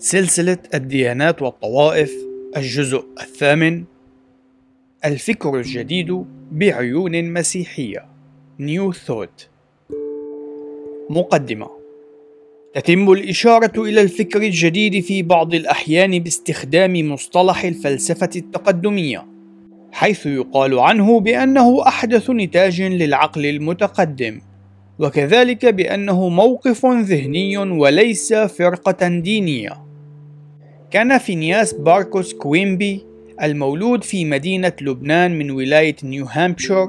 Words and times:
سلسلة 0.00 0.58
الديانات 0.74 1.42
والطوائف 1.42 2.12
الجزء 2.56 3.04
الثامن 3.20 3.84
الفكر 5.04 5.56
الجديد 5.56 6.24
بعيون 6.52 7.32
مسيحية 7.32 8.06
نيو 8.60 8.92
ثوت. 8.92 9.48
مقدمة 11.10 11.70
تتم 12.74 13.12
الإشارة 13.12 13.82
إلى 13.82 14.02
الفكر 14.02 14.42
الجديد 14.42 15.04
في 15.04 15.22
بعض 15.22 15.54
الأحيان 15.54 16.18
باستخدام 16.18 17.12
مصطلح 17.12 17.64
الفلسفة 17.64 18.30
التقدمية 18.36 19.26
حيث 19.92 20.26
يقال 20.26 20.78
عنه 20.78 21.20
بأنه 21.20 21.88
أحدث 21.88 22.30
نتاج 22.30 22.82
للعقل 22.82 23.46
المتقدم 23.46 24.40
وكذلك 24.98 25.66
بأنه 25.66 26.28
موقف 26.28 26.86
ذهني 26.86 27.56
وليس 27.58 28.34
فرقة 28.34 29.08
دينية. 29.08 29.87
كان 30.90 31.18
فينياس 31.18 31.72
باركوس 31.72 32.34
كوينبي 32.34 33.06
المولود 33.42 34.04
في 34.04 34.24
مدينة 34.24 34.72
لبنان 34.80 35.38
من 35.38 35.50
ولاية 35.50 35.96
نيو 36.04 36.24
هامبشير 36.24 36.88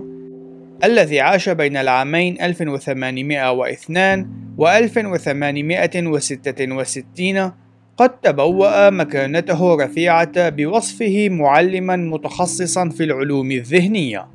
الذي 0.84 1.20
عاش 1.20 1.50
بين 1.50 1.78
العامين 1.78 2.42
1802 2.42 4.28
و 4.58 4.68
1866 4.68 7.52
قد 7.98 8.10
تبوأ 8.10 8.90
مكانته 8.90 9.76
رفيعة 9.76 10.50
بوصفه 10.50 11.30
معلما 11.30 11.96
متخصصا 11.96 12.90
في 12.90 13.04
العلوم 13.04 13.52
الذهنية. 13.52 14.28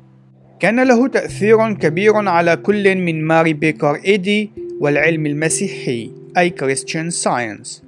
كان 0.59 0.83
له 0.83 1.07
تأثير 1.07 1.73
كبير 1.73 2.15
على 2.15 2.55
كل 2.55 2.95
من 2.95 3.23
ماري 3.23 3.53
بيكر 3.53 3.95
إيدي 4.05 4.51
والعلم 4.79 5.25
المسيحي 5.25 6.11
أي 6.37 6.49
Christian 6.49 7.09
Science 7.09 7.84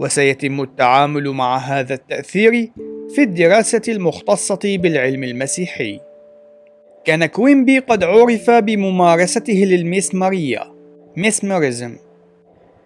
وسيتم 0.00 0.60
التعامل 0.60 1.30
مع 1.30 1.56
هذا 1.56 1.94
التأثير 1.94 2.70
في 3.14 3.22
الدراسة 3.22 3.82
المختصة 3.88 4.58
بالعلم 4.64 5.24
المسيحي. 5.24 6.00
كان 7.04 7.26
كوينبي 7.26 7.78
قد 7.78 8.04
عرف 8.04 8.50
بممارسته 8.50 9.52
للميسمارية 9.52 10.60
mesmerism 11.16 11.96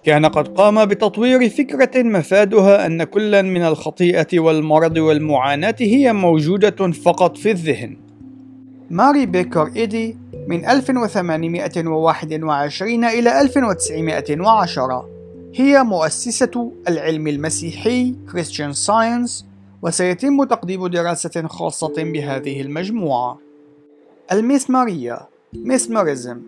كان 0.04 0.26
قد 0.26 0.48
قام 0.48 0.84
بتطوير 0.84 1.48
فكرة 1.48 2.02
مفادها 2.02 2.86
أن 2.86 3.04
كلا 3.04 3.42
من 3.42 3.62
الخطيئة 3.62 4.40
والمرض 4.40 4.96
والمعاناة 4.96 5.76
هي 5.80 6.12
موجودة 6.12 6.92
فقط 6.92 7.36
في 7.36 7.50
الذهن. 7.50 7.96
ماري 8.90 9.26
بيكر 9.26 9.70
إيدي 9.76 10.16
من 10.48 10.68
1821 10.68 13.04
إلى 13.04 13.40
1910 13.40 15.13
هي 15.56 15.82
مؤسسة 15.82 16.72
العلم 16.88 17.28
المسيحي 17.28 18.14
Christian 18.28 18.74
Science 18.86 19.44
وسيتم 19.82 20.44
تقديم 20.44 20.86
دراسة 20.86 21.48
خاصة 21.48 21.92
بهذه 21.96 22.60
المجموعة. 22.60 23.38
الميسمارية 24.32 25.18
ميسماريزم 25.52 26.40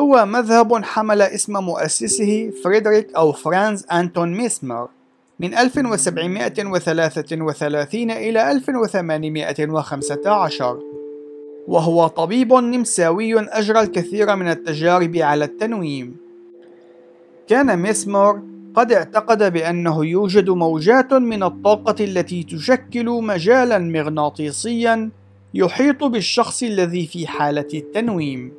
هو 0.00 0.26
مذهب 0.26 0.84
حمل 0.84 1.22
اسم 1.22 1.52
مؤسسه 1.52 2.50
فريدريك 2.64 3.14
أو 3.16 3.32
فرانز 3.32 3.86
أنتون 3.92 4.34
ميسمر 4.34 4.88
من 5.40 5.54
1733 5.54 8.10
إلى 8.10 8.50
1815 8.50 10.78
وهو 11.68 12.06
طبيب 12.06 12.52
نمساوي 12.52 13.38
أجرى 13.38 13.80
الكثير 13.80 14.36
من 14.36 14.48
التجارب 14.48 15.16
على 15.16 15.44
التنويم. 15.44 16.27
كان 17.48 17.78
ميسمور 17.78 18.42
قد 18.74 18.92
اعتقد 18.92 19.52
بأنه 19.52 20.06
يوجد 20.06 20.50
موجات 20.50 21.12
من 21.12 21.42
الطاقة 21.42 22.04
التي 22.04 22.42
تشكل 22.42 23.06
مجالا 23.06 23.78
مغناطيسيا 23.78 25.10
يحيط 25.54 26.04
بالشخص 26.04 26.62
الذي 26.62 27.06
في 27.06 27.26
حالة 27.26 27.68
التنويم. 27.74 28.52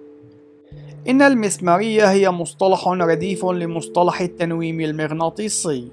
إن 1.10 1.22
المسمارية 1.22 2.12
هي 2.12 2.32
مصطلح 2.32 2.88
رديف 2.88 3.46
لمصطلح 3.46 4.22
التنويم 4.22 4.82
المغناطيسي. 4.82 5.88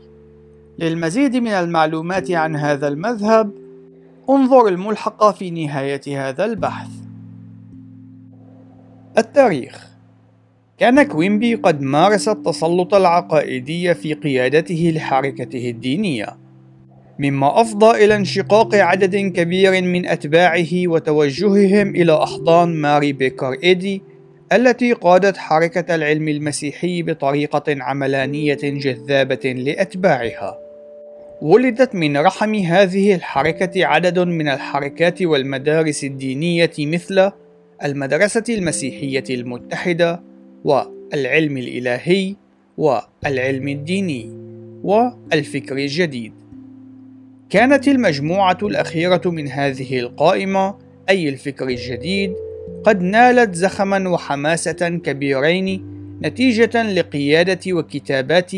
للمزيد 0.78 1.36
من 1.36 1.50
المعلومات 1.50 2.30
عن 2.30 2.56
هذا 2.56 2.88
المذهب، 2.88 3.50
انظر 4.30 4.68
الملحق 4.68 5.30
في 5.30 5.50
نهاية 5.50 6.28
هذا 6.28 6.44
البحث. 6.44 6.90
التاريخ 9.18 9.95
كان 10.78 11.02
كوينبي 11.02 11.54
قد 11.54 11.80
مارس 11.80 12.28
التسلط 12.28 12.94
العقائدي 12.94 13.94
في 13.94 14.14
قيادته 14.14 14.92
لحركته 14.96 15.70
الدينية 15.70 16.36
مما 17.18 17.60
أفضى 17.60 18.04
إلى 18.04 18.16
انشقاق 18.16 18.74
عدد 18.74 19.16
كبير 19.16 19.82
من 19.82 20.06
أتباعه 20.06 20.72
وتوجههم 20.72 21.96
إلى 21.96 22.22
أحضان 22.22 22.68
ماري 22.68 23.12
بيكر 23.12 23.52
إيدي 23.64 24.02
التي 24.52 24.92
قادت 24.92 25.36
حركة 25.36 25.94
العلم 25.94 26.28
المسيحي 26.28 27.02
بطريقة 27.02 27.64
عملانية 27.68 28.58
جذابة 28.62 29.52
لأتباعها. 29.52 30.58
ولدت 31.42 31.94
من 31.94 32.16
رحم 32.16 32.54
هذه 32.54 33.14
الحركة 33.14 33.86
عدد 33.86 34.18
من 34.18 34.48
الحركات 34.48 35.22
والمدارس 35.22 36.04
الدينية 36.04 36.72
مثل 36.78 37.30
المدرسة 37.84 38.44
المسيحية 38.48 39.24
المتحدة 39.30 40.35
والعلم 40.66 41.56
الإلهي 41.56 42.36
والعلم 42.76 43.68
الديني 43.68 44.30
والفكر 44.82 45.76
الجديد. 45.76 46.32
كانت 47.50 47.88
المجموعة 47.88 48.58
الأخيرة 48.62 49.22
من 49.26 49.48
هذه 49.48 50.00
القائمة 50.00 50.74
أي 51.08 51.28
الفكر 51.28 51.68
الجديد 51.68 52.34
قد 52.84 53.02
نالت 53.02 53.54
زخما 53.54 54.08
وحماسة 54.08 55.00
كبيرين 55.04 55.84
نتيجة 56.22 56.82
لقيادة 56.82 57.72
وكتابات 57.72 58.52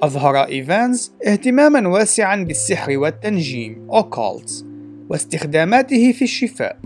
أظهر 0.01 0.43
إيفانز 0.43 1.11
اهتماما 1.27 1.87
واسعا 1.87 2.43
بالسحر 2.43 2.97
والتنجيم 2.97 3.87
occult 3.93 4.65
واستخداماته 5.09 6.11
في 6.11 6.21
الشفاء. 6.21 6.77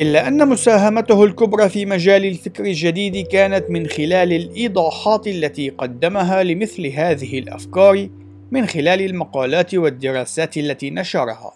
إلا 0.00 0.28
أن 0.28 0.48
مساهمته 0.48 1.24
الكبرى 1.24 1.68
في 1.68 1.86
مجال 1.86 2.24
الفكر 2.24 2.64
الجديد 2.64 3.26
كانت 3.26 3.70
من 3.70 3.86
خلال 3.86 4.32
الإيضاحات 4.32 5.26
التي 5.26 5.68
قدمها 5.68 6.42
لمثل 6.42 6.86
هذه 6.86 7.38
الأفكار 7.38 8.08
من 8.50 8.66
خلال 8.66 9.00
المقالات 9.00 9.74
والدراسات 9.74 10.56
التي 10.56 10.90
نشرها. 10.90 11.52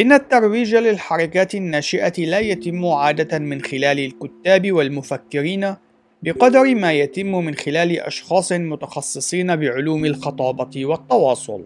إن 0.00 0.12
الترويج 0.12 0.74
للحركات 0.74 1.54
الناشئة 1.54 2.26
لا 2.26 2.38
يتم 2.38 2.86
عادة 2.86 3.38
من 3.38 3.62
خلال 3.62 3.98
الكتاب 3.98 4.72
والمفكرين 4.72 5.74
بقدر 6.22 6.74
ما 6.74 6.92
يتم 6.92 7.34
من 7.44 7.54
خلال 7.54 8.00
أشخاص 8.00 8.52
متخصصين 8.52 9.56
بعلوم 9.56 10.04
الخطابة 10.04 10.86
والتواصل 10.86 11.64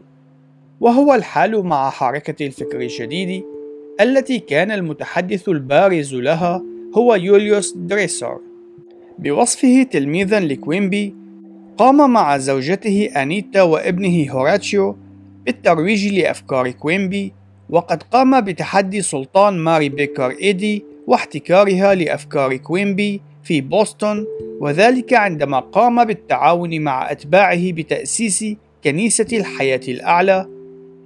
وهو 0.80 1.14
الحال 1.14 1.62
مع 1.62 1.90
حركة 1.90 2.46
الفكر 2.46 2.80
الجديد 2.80 3.44
التي 4.00 4.38
كان 4.38 4.70
المتحدث 4.70 5.48
البارز 5.48 6.14
لها 6.14 6.62
هو 6.96 7.14
يوليوس 7.14 7.74
دريسر. 7.76 8.38
بوصفه 9.18 9.82
تلميذا 9.82 10.40
لكوينبي 10.40 11.14
قام 11.78 12.10
مع 12.12 12.38
زوجته 12.38 13.10
أنيتا 13.16 13.62
وابنه 13.62 14.30
هوراتشيو 14.30 14.96
بالترويج 15.46 16.08
لأفكار 16.14 16.70
كوينبي 16.70 17.32
وقد 17.70 18.02
قام 18.02 18.40
بتحدي 18.40 19.02
سلطان 19.02 19.58
ماري 19.58 19.88
بيكر 19.88 20.30
إيدي 20.30 20.84
واحتكارها 21.06 21.94
لأفكار 21.94 22.56
كوينبي 22.56 23.20
في 23.44 23.60
بوسطن 23.60 24.26
وذلك 24.60 25.12
عندما 25.14 25.60
قام 25.60 26.04
بالتعاون 26.04 26.80
مع 26.80 27.10
أتباعه 27.10 27.72
بتأسيس 27.72 28.44
كنيسة 28.84 29.26
الحياة 29.32 29.80
الأعلى 29.88 30.57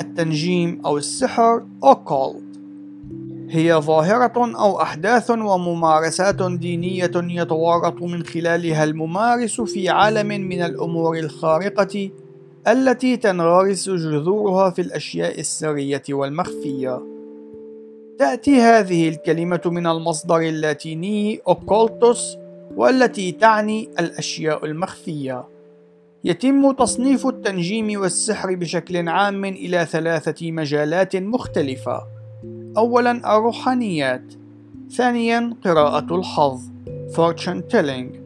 التنجيم 0.00 0.80
أو 0.86 0.98
السحر 0.98 1.62
occult 1.84 2.49
هي 3.52 3.74
ظاهرة 3.74 4.58
أو 4.60 4.82
أحداث 4.82 5.30
وممارسات 5.30 6.52
دينية 6.52 7.10
يتورط 7.14 8.02
من 8.02 8.24
خلالها 8.24 8.84
الممارس 8.84 9.60
في 9.60 9.88
عالم 9.88 10.26
من 10.26 10.62
الأمور 10.62 11.18
الخارقة 11.18 12.10
التي 12.68 13.16
تنغرس 13.16 13.88
جذورها 13.88 14.70
في 14.70 14.82
الأشياء 14.82 15.40
السرية 15.40 16.02
والمخفية. 16.10 17.02
تأتي 18.18 18.60
هذه 18.60 19.08
الكلمة 19.08 19.60
من 19.66 19.86
المصدر 19.86 20.40
اللاتيني 20.40 21.40
occultus 21.50 22.18
والتي 22.76 23.32
تعني 23.32 23.90
الأشياء 24.00 24.64
المخفية. 24.64 25.44
يتم 26.24 26.72
تصنيف 26.72 27.26
التنجيم 27.26 28.00
والسحر 28.00 28.54
بشكل 28.54 29.08
عام 29.08 29.44
إلى 29.44 29.86
ثلاثة 29.86 30.52
مجالات 30.52 31.16
مختلفة. 31.16 32.19
أولا 32.76 33.36
الروحانيات 33.36 34.22
ثانيا 34.90 35.56
قراءة 35.64 36.16
الحظ 36.16 36.60
fortune 37.16 37.62
telling. 37.72 38.20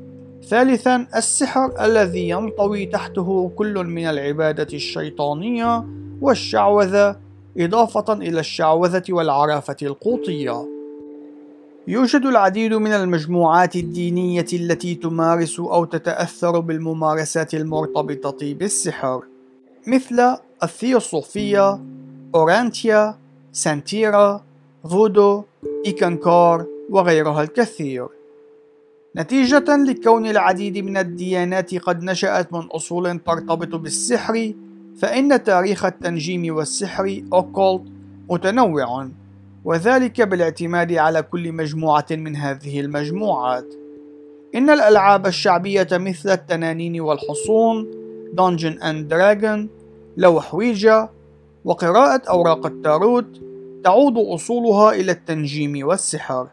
ثالثا 0.49 1.07
السحر 1.17 1.85
الذي 1.85 2.29
ينطوي 2.29 2.87
تحته 2.87 3.53
كل 3.57 3.75
من 3.75 4.07
العبادة 4.07 4.67
الشيطانية 4.73 5.85
والشعوذة 6.21 7.17
إضافة 7.59 8.13
إلى 8.13 8.41
الشعوذة 8.41 9.03
والعرافة 9.11 9.77
القوطية. 9.83 10.69
يوجد 11.89 12.27
العديد 12.27 12.75
من 12.75 12.93
المجموعات 12.93 13.77
الدينية 13.77 14.47
التي 14.53 14.95
تمارس 14.95 15.61
أو 15.61 15.85
تتأثر 15.85 16.61
بالممارسات 16.61 17.55
المرتبطة 17.55 18.55
بالسحر 18.55 19.23
مثل 19.87 20.37
الثيوصوفية، 20.63 21.81
أورانتيا، 22.35 23.24
سانتيرا، 23.55 24.45
فودو، 24.91 25.43
إيكانكار 25.87 26.67
وغيرها 26.91 27.43
الكثير. 27.43 28.07
نتيجة 29.17 29.77
لكون 29.77 30.27
العديد 30.27 30.79
من 30.79 30.97
الديانات 30.97 31.75
قد 31.75 32.03
نشأت 32.03 32.53
من 32.53 32.67
أصول 32.67 33.19
ترتبط 33.19 33.75
بالسحر، 33.75 34.53
فإن 34.99 35.43
تاريخ 35.43 35.85
التنجيم 35.85 36.57
والسحر 36.57 37.23
occult 37.33 37.83
متنوع، 38.31 39.09
وذلك 39.65 40.21
بالاعتماد 40.21 40.93
على 40.93 41.23
كل 41.23 41.53
مجموعة 41.53 42.07
من 42.11 42.37
هذه 42.37 42.81
المجموعات. 42.81 43.75
إن 44.55 44.71
الألعاب 44.71 45.27
الشعبية 45.27 45.89
مثل 45.93 46.31
التنانين 46.31 47.01
والحصون، 47.01 47.91
Dungeon 48.35 48.83
and 48.83 49.13
Dragon، 49.13 49.67
لوح 50.17 50.55
ويجا، 50.55 51.09
وقراءة 51.65 52.23
أوراق 52.29 52.67
التاروت 52.67 53.41
تعود 53.85 54.19
أصولها 54.19 54.93
إلى 54.93 55.13
التنجيم 55.13 55.87
والسحر 55.87 56.49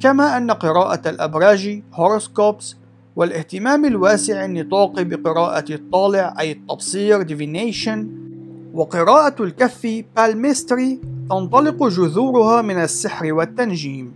كما 0.00 0.36
أن 0.36 0.50
قراءة 0.50 1.08
الأبراج 1.10 1.82
horoscopes 1.94 2.76
والاهتمام 3.16 3.84
الواسع 3.84 4.44
النطاق 4.44 5.02
بقراءة 5.02 5.72
الطالع 5.74 6.34
أي 6.40 6.52
التبصير 6.52 7.24
divination 7.24 7.98
وقراءة 8.74 9.42
الكف 9.42 10.04
palmistry 10.18 10.96
تنطلق 11.30 11.88
جذورها 11.88 12.62
من 12.62 12.76
السحر 12.76 13.32
والتنجيم. 13.32 14.14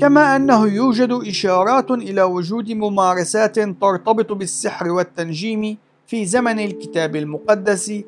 كما 0.00 0.36
أنه 0.36 0.66
يوجد 0.66 1.12
إشارات 1.12 1.90
إلى 1.90 2.22
وجود 2.22 2.70
ممارسات 2.72 3.58
ترتبط 3.60 4.32
بالسحر 4.32 4.90
والتنجيم 4.90 5.76
في 6.06 6.26
زمن 6.26 6.60
الكتاب 6.60 7.16
المقدس 7.16 8.02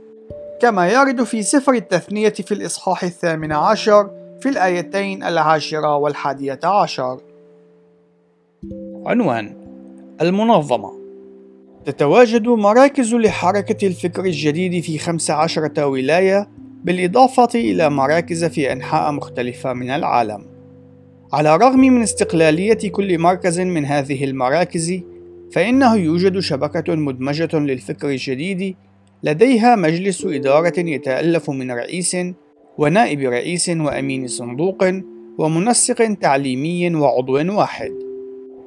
كما 0.61 0.89
يرد 0.89 1.23
في 1.23 1.43
سفر 1.43 1.73
التثنية 1.73 2.29
في 2.29 2.53
الإصحاح 2.53 3.05
الثامن 3.05 3.53
عشر 3.53 4.11
في 4.41 4.49
الآيتين 4.49 5.23
العاشرة 5.23 5.97
والحادية 5.97 6.61
عشر. 6.65 7.21
عنوان 9.07 9.57
المنظمة 10.21 10.93
تتواجد 11.85 12.49
مراكز 12.49 13.15
لحركة 13.15 13.87
الفكر 13.87 14.25
الجديد 14.25 14.83
في 14.83 14.99
خمس 14.99 15.31
عشرة 15.31 15.87
ولاية 15.87 16.49
بالإضافة 16.85 17.49
إلى 17.55 17.91
مراكز 17.91 18.45
في 18.45 18.73
أنحاء 18.73 19.13
مختلفة 19.13 19.73
من 19.73 19.91
العالم. 19.91 20.47
على 21.33 21.55
الرغم 21.55 21.81
من 21.81 22.03
استقلالية 22.03 22.91
كل 22.91 23.19
مركز 23.19 23.61
من 23.61 23.85
هذه 23.85 24.25
المراكز، 24.25 25.01
فإنه 25.53 25.97
يوجد 25.97 26.39
شبكة 26.39 26.95
مدمجة 26.95 27.59
للفكر 27.59 28.09
الجديد 28.09 28.77
لديها 29.25 29.77
مجلس 29.77 30.25
إدارة 30.25 30.81
يتألف 30.81 31.51
من 31.51 31.71
رئيس 31.71 32.17
ونائب 32.79 33.21
رئيس 33.21 33.69
وأمين 33.69 34.27
صندوق 34.27 34.85
ومنسق 35.39 36.15
تعليمي 36.15 36.95
وعضو 36.95 37.57
واحد. 37.57 37.93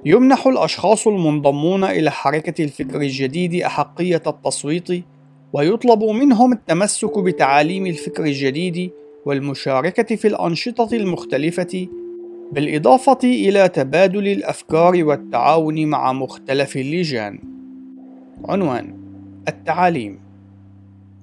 يمنح 0.06 0.48
الأشخاص 0.48 1.08
المنضمون 1.08 1.84
إلى 1.84 2.12
حركة 2.12 2.64
الفكر 2.64 3.02
الجديد 3.02 3.62
أحقية 3.62 4.22
التصويت، 4.28 4.88
ويطلب 5.54 6.04
منهم 6.04 6.54
التمسك 6.54 7.20
بتعاليم 7.20 7.86
الفكر 7.86 8.24
الجديد 8.24 8.92
والمشاركة 9.26 10.16
في 10.16 10.28
الأنشطة 10.28 10.90
المختلفة، 10.94 11.88
بالإضافة 12.52 13.20
إلى 13.24 13.70
تبادل 13.70 14.28
الأفكار 14.28 15.04
والتعاون 15.04 15.86
مع 15.86 16.14
مختلف 16.14 16.78
اللجان. 16.78 17.40
عنوان: 18.46 18.94
التعاليم 19.48 20.27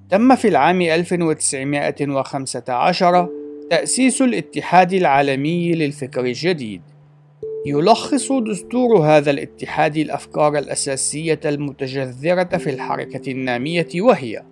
تم 0.09 0.35
في 0.35 0.47
العام 0.47 0.81
1915 0.81 3.29
تأسيس 3.69 4.21
الاتحاد 4.21 4.93
العالمي 4.93 5.75
للفكر 5.75 6.25
الجديد. 6.25 6.81
يلخص 7.65 8.31
دستور 8.31 8.97
هذا 8.97 9.31
الاتحاد 9.31 9.97
الأفكار 9.97 10.57
الأساسية 10.57 11.39
المتجذرة 11.45 12.57
في 12.57 12.69
الحركة 12.69 13.31
النامية 13.31 13.87
وهي 13.95 14.43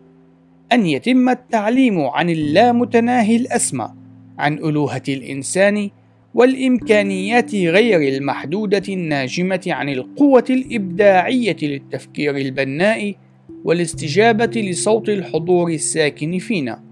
أن 0.72 0.86
يتم 0.86 1.30
التعليم 1.30 2.02
عن 2.02 2.30
اللامتناهي 2.30 3.36
الأسمى 3.36 3.94
عن 4.38 4.58
ألوهة 4.58 5.04
الإنسان 5.10 5.90
والإمكانيات 6.34 7.56
غير 7.56 8.16
المحدودة 8.16 8.84
الناجمة 8.90 9.62
عن 9.68 9.90
القوة 9.90 10.46
الإبداعية 10.50 11.58
للتفكير 11.62 12.38
البناء 12.38 13.16
والاستجابة 13.64 14.62
لصوت 14.62 15.10
الحضور 15.10 15.72
الساكن 15.72 16.38
فينا 16.38 16.84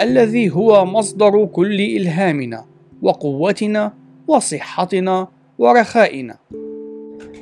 الذي 0.00 0.50
هو 0.50 0.84
مصدر 0.84 1.46
كل 1.46 1.80
إلهامنا 1.80 2.64
وقوتنا 3.02 3.94
وصحتنا 4.26 5.28
ورخائنا. 5.58 6.38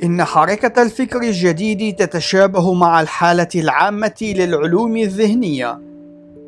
إن 0.02 0.24
حركة 0.24 0.82
الفكر 0.82 1.22
الجديد 1.22 1.96
تتشابه 1.96 2.74
مع 2.74 3.00
الحالة 3.00 3.48
العامة 3.54 4.14
للعلوم 4.22 4.96
الذهنية 4.96 5.80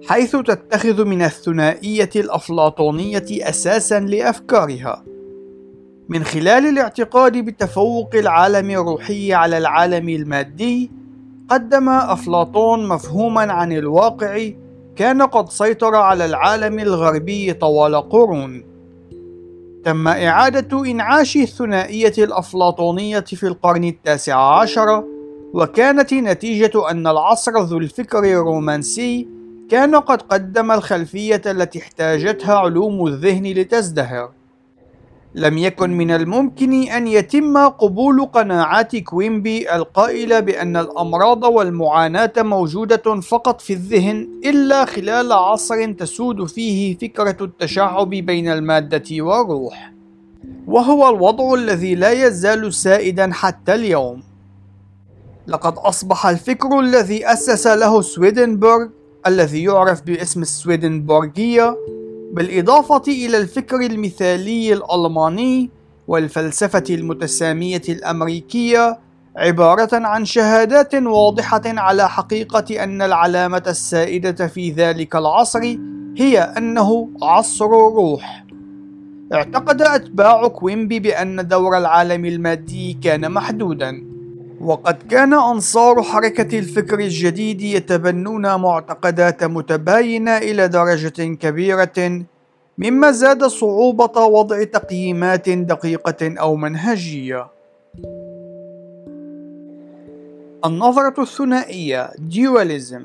حيث 0.09 0.37
تتخذ 0.37 1.05
من 1.05 1.23
الثنائية 1.23 2.11
الأفلاطونية 2.17 3.27
أساسا 3.31 4.01
لأفكارها. 4.01 5.05
من 6.09 6.25
خلال 6.25 6.67
الاعتقاد 6.67 7.37
بتفوق 7.39 8.15
العالم 8.15 8.71
الروحي 8.71 9.33
على 9.33 9.59
العالم 9.59 10.09
المادي 10.09 10.91
قدم 11.49 11.89
أفلاطون 11.89 12.89
مفهوما 12.89 13.53
عن 13.53 13.73
الواقع 13.73 14.51
كان 14.97 15.23
قد 15.23 15.51
سيطر 15.51 15.95
على 15.95 16.25
العالم 16.25 16.79
الغربي 16.79 17.53
طوال 17.53 18.09
قرون. 18.09 18.65
تم 19.85 20.09
إعادة 20.09 20.85
إنعاش 20.91 21.37
الثنائية 21.37 22.13
الأفلاطونية 22.19 23.21
في 23.21 23.47
القرن 23.47 23.85
التاسع 23.85 24.37
عشر 24.61 25.05
وكانت 25.55 26.15
نتيجة 26.15 26.91
أن 26.91 27.07
العصر 27.07 27.59
ذو 27.59 27.79
الفكر 27.79 28.25
الرومانسي 28.25 29.29
كان 29.71 29.97
قد 29.97 30.23
قدم 30.23 30.73
الخلفية 30.73 31.43
التي 31.47 31.79
احتاجتها 31.79 32.55
علوم 32.55 33.07
الذهن 33.07 33.47
لتزدهر. 33.47 34.38
لم 35.39 35.59
يكن 35.59 35.91
من 35.91 36.11
الممكن 36.11 36.73
أن 36.73 37.07
يتم 37.07 37.59
قبول 37.69 38.25
قناعات 38.25 38.97
كوينبي 38.97 39.75
القائلة 39.75 40.41
بأن 40.41 40.77
الأمراض 40.77 41.45
والمعاناة 41.45 42.33
موجودة 42.39 43.21
فقط 43.21 43.61
في 43.61 43.73
الذهن 43.73 44.29
إلا 44.45 44.85
خلال 44.85 45.33
عصر 45.33 45.93
تسود 45.93 46.47
فيه 46.47 46.99
فكرة 46.99 47.37
التشعب 47.41 48.11
بين 48.11 48.49
المادة 48.49 49.05
والروح. 49.11 49.93
وهو 50.67 51.09
الوضع 51.09 51.55
الذي 51.55 51.95
لا 51.95 52.27
يزال 52.27 52.75
سائدا 52.75 53.33
حتى 53.33 53.75
اليوم. 53.75 54.23
لقد 55.47 55.75
أصبح 55.77 56.27
الفكر 56.27 56.81
الذي 56.81 57.33
أسس 57.33 57.67
له 57.67 58.01
سويدنبرغ 58.01 58.87
الذي 59.27 59.63
يعرف 59.63 60.03
باسم 60.03 60.43
السويدنبورغية 60.43 61.77
بالإضافة 62.33 63.03
إلى 63.09 63.39
الفكر 63.39 63.77
المثالي 63.81 64.73
الألماني 64.73 65.71
والفلسفة 66.09 66.85
المتسامية 66.91 67.83
الأمريكية 67.89 68.99
عبارة 69.37 69.89
عن 69.93 70.25
شهادات 70.25 70.95
واضحة 70.95 71.63
على 71.67 72.09
حقيقة 72.09 72.85
أن 72.85 73.03
العلامة 73.03 73.63
السائدة 73.67 74.47
في 74.47 74.71
ذلك 74.71 75.17
العصر 75.17 75.77
هي 76.17 76.41
أنه 76.41 77.09
عصر 77.23 77.65
الروح. 77.67 78.45
اعتقد 79.33 79.83
أتباع 79.83 80.49
كوينبي 80.49 81.01
بأن 81.01 81.49
دور 81.49 81.79
العالم 81.79 82.25
المادي 82.25 82.99
كان 83.03 83.33
محدودًا، 83.33 84.05
وقد 84.61 85.03
كان 85.11 85.35
أنصار 85.35 86.03
حركة 86.03 86.59
الفكر 86.59 86.99
الجديد 86.99 87.63
يتبنون 87.63 88.61
معتقدات 88.61 89.45
متباينة 89.45 90.39
إلى 90.39 90.69
درجة 90.69 91.35
كبيرة 91.35 92.23
مما 92.79 93.11
زاد 93.11 93.45
صعوبة 93.45 94.25
وضع 94.25 94.65
تقييمات 94.65 95.49
دقيقة 95.51 96.41
أو 96.41 96.57
منهجية. 96.57 97.47
النظرة 100.65 101.23
الثنائية 101.23 102.11
dualism 102.11 103.03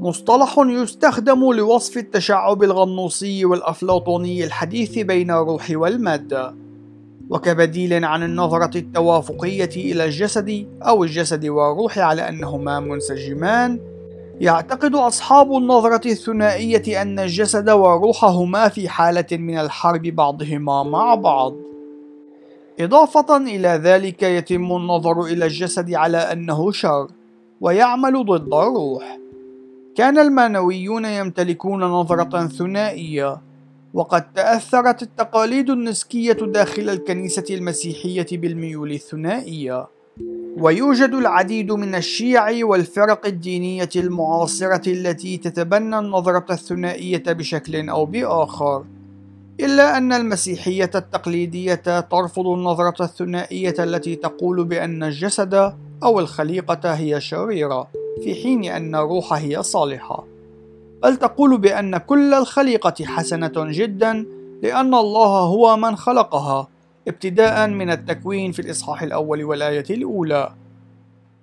مصطلح 0.00 0.58
يستخدم 0.58 1.52
لوصف 1.52 1.96
التشعب 1.96 2.62
الغنوصي 2.62 3.44
والأفلاطوني 3.44 4.44
الحديث 4.44 4.98
بين 4.98 5.30
الروح 5.30 5.70
والمادة. 5.70 6.67
وكبديل 7.30 8.04
عن 8.04 8.22
النظرة 8.22 8.78
التوافقية 8.78 9.92
إلى 9.92 10.04
الجسد 10.04 10.66
أو 10.82 11.04
الجسد 11.04 11.46
والروح 11.46 11.98
على 11.98 12.28
أنهما 12.28 12.80
منسجمان 12.80 13.80
يعتقد 14.40 14.94
أصحاب 14.94 15.56
النظرة 15.56 16.10
الثنائية 16.10 17.02
أن 17.02 17.18
الجسد 17.18 17.70
والروح 17.70 18.24
هما 18.24 18.68
في 18.68 18.88
حالة 18.88 19.26
من 19.32 19.58
الحرب 19.58 20.02
بعضهما 20.02 20.82
مع 20.82 21.14
بعض. 21.14 21.54
إضافة 22.80 23.36
إلى 23.36 23.68
ذلك 23.68 24.22
يتم 24.22 24.76
النظر 24.76 25.24
إلى 25.24 25.46
الجسد 25.46 25.94
على 25.94 26.18
أنه 26.18 26.72
شر 26.72 27.08
ويعمل 27.60 28.24
ضد 28.24 28.54
الروح. 28.54 29.18
كان 29.96 30.18
المانويون 30.18 31.04
يمتلكون 31.04 31.84
نظرة 31.84 32.46
ثنائية. 32.46 33.47
وقد 33.98 34.32
تأثرت 34.32 35.02
التقاليد 35.02 35.70
النسكية 35.70 36.32
داخل 36.32 36.88
الكنيسة 36.88 37.44
المسيحية 37.50 38.26
بالميول 38.32 38.92
الثنائية. 38.92 39.86
ويوجد 40.58 41.14
العديد 41.14 41.72
من 41.72 41.94
الشيع 41.94 42.64
والفرق 42.64 43.26
الدينية 43.26 43.88
المعاصرة 43.96 44.88
التي 44.88 45.36
تتبنى 45.36 45.98
النظرة 45.98 46.46
الثنائية 46.50 47.22
بشكل 47.26 47.88
أو 47.88 48.06
بآخر. 48.06 48.84
إلا 49.60 49.98
أن 49.98 50.12
المسيحية 50.12 50.90
التقليدية 50.94 52.00
ترفض 52.00 52.46
النظرة 52.46 53.04
الثنائية 53.04 53.74
التي 53.78 54.16
تقول 54.16 54.64
بأن 54.64 55.02
الجسد 55.02 55.74
أو 56.02 56.20
الخليقة 56.20 56.94
هي 56.94 57.20
شريرة 57.20 57.88
في 58.24 58.34
حين 58.34 58.64
أن 58.64 58.94
الروح 58.94 59.32
هي 59.32 59.62
صالحة. 59.62 60.37
بل 61.02 61.16
تقول 61.16 61.58
بأن 61.58 61.96
كل 61.96 62.34
الخليقة 62.34 63.04
حسنة 63.04 63.52
جدا 63.56 64.26
لأن 64.62 64.94
الله 64.94 65.28
هو 65.28 65.76
من 65.76 65.96
خلقها 65.96 66.68
ابتداء 67.08 67.68
من 67.68 67.90
التكوين 67.90 68.52
في 68.52 68.62
الإصحاح 68.62 69.02
الأول 69.02 69.44
والآية 69.44 69.84
الأولى. 69.90 70.52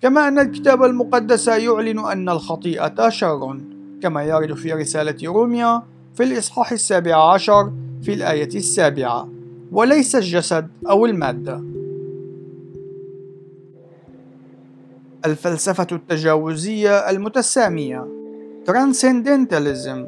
كما 0.01 0.27
أن 0.27 0.39
الكتاب 0.39 0.83
المقدس 0.83 1.47
يعلن 1.47 2.00
أن 2.00 2.29
الخطيئة 2.29 3.09
شر 3.09 3.57
كما 4.01 4.24
يرد 4.24 4.53
في 4.53 4.74
رسالة 4.74 5.17
روميا 5.31 5.83
في 6.15 6.24
الإصحاح 6.24 6.71
السابع 6.71 7.33
عشر 7.33 7.71
في 8.01 8.13
الآية 8.13 8.55
السابعة 8.55 9.29
وليس 9.71 10.15
الجسد 10.15 10.67
أو 10.89 11.05
المادة. 11.05 11.63
الفلسفة 15.25 15.88
التجاوزية 15.91 17.09
المتسامية. 17.09 18.25
transcendentalism 18.65 20.05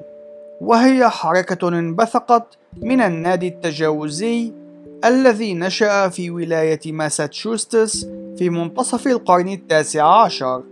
وهي 0.62 1.10
حركة 1.10 1.68
انبثقت 1.68 2.58
من 2.82 3.02
النادي 3.02 3.48
التجاوزي 3.48 4.54
الذي 5.06 5.54
نشأ 5.54 6.10
في 6.10 6.32
ولاية 6.32 6.80
ماساتشوستس 6.86 8.06
في 8.38 8.50
منتصف 8.50 9.08
القرن 9.08 9.48
التاسع 9.48 10.24
عشر 10.24 10.64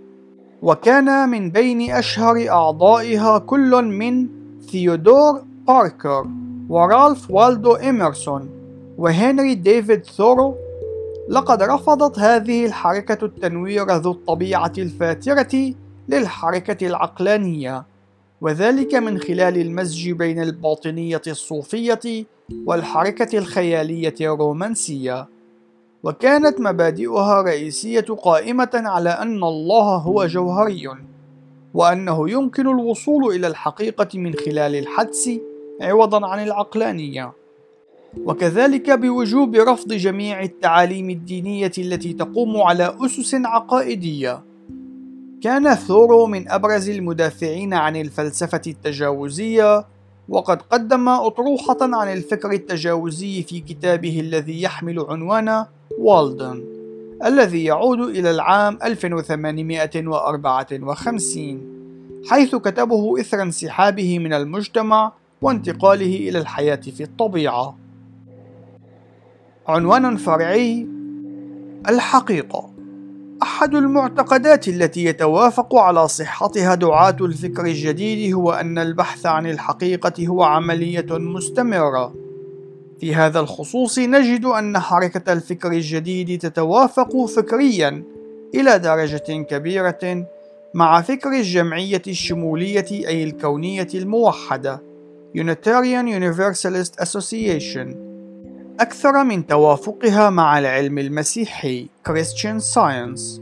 وكان 0.61 1.29
من 1.29 1.51
بين 1.51 1.91
أشهر 1.91 2.49
أعضائها 2.49 3.37
كل 3.37 3.81
من 3.85 4.27
ثيودور 4.71 5.43
باركر 5.67 6.27
ورالف 6.69 7.31
والدو 7.31 7.75
إيمرسون 7.75 8.49
وهنري 8.97 9.55
ديفيد 9.55 10.05
ثورو. 10.05 10.55
لقد 11.29 11.63
رفضت 11.63 12.19
هذه 12.19 12.65
الحركة 12.65 13.25
التنوير 13.25 13.91
ذو 13.91 14.11
الطبيعة 14.11 14.73
الفاترة 14.77 15.73
للحركة 16.09 16.87
العقلانية 16.87 17.85
وذلك 18.41 18.95
من 18.95 19.17
خلال 19.19 19.57
المزج 19.57 20.11
بين 20.11 20.41
الباطنية 20.41 21.21
الصوفية 21.27 22.25
والحركة 22.65 23.37
الخيالية 23.37 24.15
الرومانسية. 24.21 25.27
وكانت 26.03 26.59
مبادئها 26.61 27.41
رئيسية 27.41 28.05
قائمة 28.21 28.69
على 28.73 29.09
أن 29.09 29.43
الله 29.43 29.95
هو 29.95 30.25
جوهري 30.25 30.89
وأنه 31.73 32.29
يمكن 32.29 32.67
الوصول 32.67 33.35
إلى 33.35 33.47
الحقيقة 33.47 34.19
من 34.19 34.33
خلال 34.33 34.75
الحدس 34.75 35.29
عوضا 35.81 36.27
عن 36.27 36.43
العقلانية. 36.43 37.33
وكذلك 38.25 38.91
بوجوب 38.91 39.55
رفض 39.55 39.93
جميع 39.93 40.43
التعاليم 40.43 41.09
الدينية 41.09 41.71
التي 41.77 42.13
تقوم 42.13 42.61
على 42.61 42.97
أسس 43.05 43.35
عقائدية. 43.35 44.43
كان 45.45 45.75
ثورو 45.75 46.25
من 46.25 46.51
أبرز 46.51 46.89
المدافعين 46.89 47.73
عن 47.73 47.95
الفلسفة 47.95 48.61
التجاوزية 48.67 49.85
وقد 50.29 50.61
قدم 50.61 51.09
أطروحة 51.09 51.77
عن 51.81 52.13
الفكر 52.13 52.51
التجاوزي 52.51 53.43
في 53.43 53.59
كتابه 53.59 54.19
الذي 54.19 54.61
يحمل 54.61 54.99
عنوان 54.99 55.65
والدن 55.99 56.63
الذي 57.25 57.63
يعود 57.63 57.99
إلى 57.99 58.31
العام 58.31 58.77
1854 58.83 61.61
حيث 62.29 62.55
كتبه 62.55 63.21
إثر 63.21 63.41
انسحابه 63.41 64.19
من 64.19 64.33
المجتمع 64.33 65.11
وانتقاله 65.41 66.29
إلى 66.29 66.39
الحياة 66.39 66.75
في 66.75 67.03
الطبيعة. 67.03 67.77
عنوان 69.67 70.17
فرعي 70.17 70.87
الحقيقة 71.89 72.74
أحد 73.45 73.75
المعتقدات 73.75 74.67
التي 74.67 75.05
يتوافق 75.05 75.75
على 75.75 76.07
صحتها 76.07 76.75
دعاة 76.75 77.17
الفكر 77.21 77.65
الجديد 77.65 78.33
هو 78.33 78.51
أن 78.51 78.77
البحث 78.77 79.25
عن 79.25 79.47
الحقيقة 79.47 80.27
هو 80.27 80.43
عملية 80.43 81.05
مستمرة. 81.09 82.13
في 82.99 83.15
هذا 83.15 83.39
الخصوص 83.39 83.99
نجد 83.99 84.45
أن 84.45 84.79
حركة 84.79 85.33
الفكر 85.33 85.71
الجديد 85.71 86.39
تتوافق 86.39 87.25
فكريًا 87.25 88.03
إلى 88.55 88.79
درجة 88.79 89.43
كبيرة 89.49 90.27
مع 90.73 91.01
فكر 91.01 91.29
الجمعية 91.29 92.01
الشمولية 92.07 92.85
أي 92.91 93.23
الكونية 93.23 93.87
الموحدة 93.93 94.81
Unitarian 95.37 96.07
Universalist 96.07 96.93
Association 96.99 98.04
أكثر 98.79 99.23
من 99.23 99.47
توافقها 99.47 100.29
مع 100.29 100.59
العلم 100.59 100.97
المسيحي 100.97 101.87
Christian 102.09 102.61
Science 102.73 103.41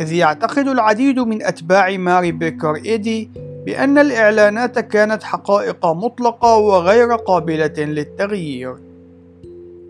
إذ 0.00 0.12
يعتقد 0.12 0.68
العديد 0.68 1.18
من 1.18 1.42
أتباع 1.42 1.96
ماري 1.96 2.32
بيكر 2.32 2.74
إيدي 2.74 3.30
بأن 3.66 3.98
الإعلانات 3.98 4.78
كانت 4.78 5.22
حقائق 5.22 5.86
مطلقة 5.86 6.56
وغير 6.56 7.14
قابلة 7.14 7.74
للتغيير 7.78 8.76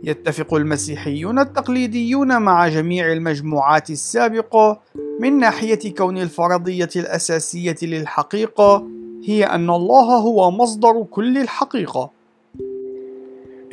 يتفق 0.04 0.54
المسيحيون 0.54 1.38
التقليديون 1.38 2.42
مع 2.42 2.68
جميع 2.68 3.12
المجموعات 3.12 3.90
السابقة 3.90 4.80
من 5.20 5.38
ناحية 5.38 5.94
كون 5.94 6.18
الفرضية 6.18 6.90
الأساسية 6.96 7.76
للحقيقة 7.82 8.86
هي 9.24 9.44
أن 9.44 9.70
الله 9.70 10.16
هو 10.16 10.50
مصدر 10.50 11.02
كل 11.10 11.38
الحقيقة. 11.38 12.21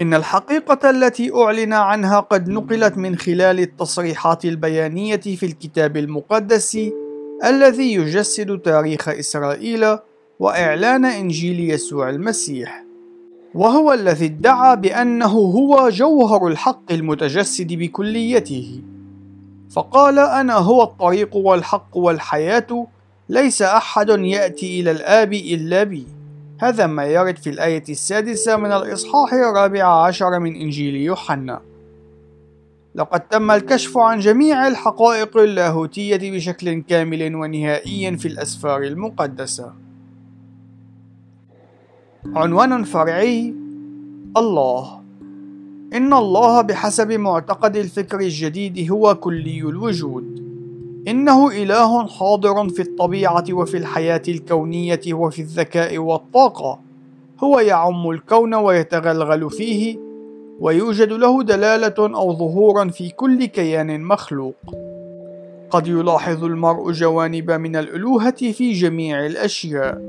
إن 0.01 0.13
الحقيقة 0.13 0.89
التي 0.89 1.31
أعلن 1.35 1.73
عنها 1.73 2.19
قد 2.19 2.49
نقلت 2.49 2.97
من 2.97 3.15
خلال 3.15 3.59
التصريحات 3.59 4.45
البيانية 4.45 5.19
في 5.19 5.45
الكتاب 5.45 5.97
المقدس 5.97 6.79
الذي 7.45 7.93
يجسد 7.93 8.59
تاريخ 8.59 9.09
إسرائيل 9.09 9.97
وإعلان 10.39 11.05
إنجيل 11.05 11.71
يسوع 11.71 12.09
المسيح. 12.09 12.83
وهو 13.55 13.93
الذي 13.93 14.25
ادعى 14.25 14.75
بأنه 14.75 15.25
هو 15.27 15.89
جوهر 15.89 16.47
الحق 16.47 16.91
المتجسد 16.91 17.73
بكليته. 17.73 18.81
فقال: 19.69 20.19
أنا 20.19 20.53
هو 20.53 20.83
الطريق 20.83 21.35
والحق 21.35 21.97
والحياة 21.97 22.87
ليس 23.29 23.61
أحد 23.61 24.09
يأتي 24.09 24.79
إلى 24.79 24.91
الآب 24.91 25.33
إلا 25.33 25.83
بي 25.83 26.18
هذا 26.61 26.87
ما 26.87 27.05
يرد 27.05 27.37
في 27.37 27.49
الآية 27.49 27.83
السادسة 27.89 28.57
من 28.57 28.71
الإصحاح 28.71 29.33
الرابع 29.33 30.05
عشر 30.05 30.39
من 30.39 30.55
إنجيل 30.55 30.95
يوحنا. 30.95 31.61
لقد 32.95 33.19
تم 33.19 33.51
الكشف 33.51 33.97
عن 33.97 34.19
جميع 34.19 34.67
الحقائق 34.67 35.37
اللاهوتية 35.37 36.31
بشكل 36.31 36.81
كامل 36.81 37.35
ونهائي 37.35 38.17
في 38.17 38.27
الأسفار 38.27 38.83
المقدسة. 38.83 39.73
عنوان 42.35 42.83
فرعي 42.83 43.53
الله. 44.37 45.01
إن 45.93 46.13
الله 46.13 46.61
بحسب 46.61 47.11
معتقد 47.11 47.75
الفكر 47.75 48.19
الجديد 48.19 48.91
هو 48.91 49.15
كلي 49.15 49.61
الوجود. 49.61 50.48
إنه 51.09 51.51
إله 51.51 52.07
حاضر 52.07 52.69
في 52.69 52.81
الطبيعة 52.81 53.45
وفي 53.51 53.77
الحياة 53.77 54.21
الكونية 54.27 55.01
وفي 55.11 55.41
الذكاء 55.41 55.97
والطاقة. 55.97 56.79
هو 57.43 57.59
يعم 57.59 58.09
الكون 58.09 58.53
ويتغلغل 58.53 59.49
فيه 59.49 59.97
ويوجد 60.59 61.11
له 61.11 61.43
دلالة 61.43 61.95
أو 61.99 62.33
ظهورا 62.33 62.87
في 62.87 63.09
كل 63.09 63.45
كيان 63.45 64.01
مخلوق. 64.01 64.55
قد 65.69 65.87
يلاحظ 65.87 66.43
المرء 66.43 66.91
جوانب 66.91 67.51
من 67.51 67.75
الألوهة 67.75 68.51
في 68.51 68.71
جميع 68.71 69.25
الأشياء. 69.25 70.01